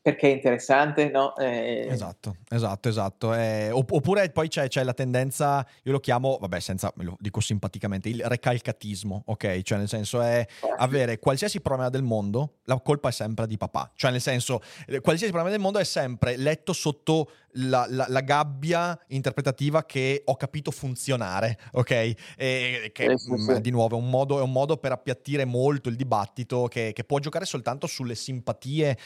[0.00, 1.36] perché è interessante, no?
[1.36, 1.86] Eh...
[1.90, 3.34] Esatto, esatto, esatto.
[3.34, 8.08] Eh, oppure poi c'è, c'è, la tendenza, io lo chiamo, vabbè, senza, lo dico simpaticamente,
[8.08, 9.60] il recalcatismo, ok?
[9.60, 10.46] Cioè nel senso è
[10.78, 13.92] avere qualsiasi problema del mondo, la colpa è sempre di papà.
[13.94, 18.20] Cioè nel senso, eh, qualsiasi problema del mondo è sempre letto sotto la, la, la,
[18.20, 21.90] gabbia interpretativa che ho capito funzionare, ok?
[21.90, 23.60] E, che eh, sì, mh, sì.
[23.60, 27.04] di nuovo è un, modo, è un, modo, per appiattire molto il dibattito che, che
[27.04, 28.96] può giocare soltanto sulle simpatie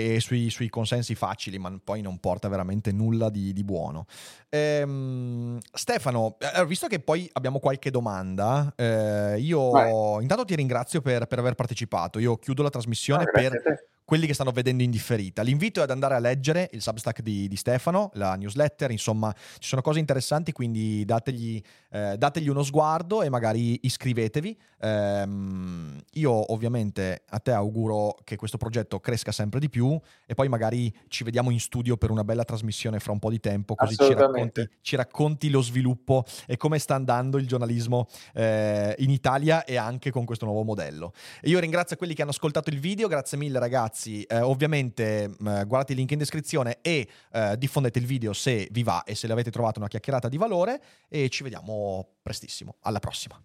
[0.00, 4.06] e sui, sui, consensi facili, ma poi non porta veramente nulla di, di buono.
[4.48, 10.22] Ehm, Stefano, eh, visto che poi abbiamo qualche domanda, eh, io Vai.
[10.22, 12.18] intanto ti ringrazio per, per, aver partecipato.
[12.18, 15.42] Io chiudo la trasmissione no, per quelli che stanno vedendo in differita.
[15.42, 19.68] L'invito è ad andare a leggere il Substack di, di Stefano, la newsletter, insomma ci
[19.68, 24.58] sono cose interessanti, quindi dategli, eh, dategli uno sguardo e magari iscrivetevi.
[24.80, 29.96] Ehm, io ovviamente a te auguro che questo progetto cresca sempre di più
[30.26, 33.38] e poi magari ci vediamo in studio per una bella trasmissione fra un po' di
[33.38, 38.92] tempo, così ci racconti, ci racconti, lo sviluppo e come sta andando il giornalismo eh,
[38.98, 41.12] in Italia e anche con questo nuovo modello.
[41.40, 45.28] E io ringrazio quelli che hanno ascoltato il video, grazie mille ragazzi ragazzi, eh, ovviamente
[45.28, 49.04] mh, mm, guardate il link in descrizione e eh, diffondete il video se vi va
[49.04, 52.76] e se l'avete trovato una chiacchierata di valore e ci vediamo prestissimo.
[52.80, 53.40] Alla prossima.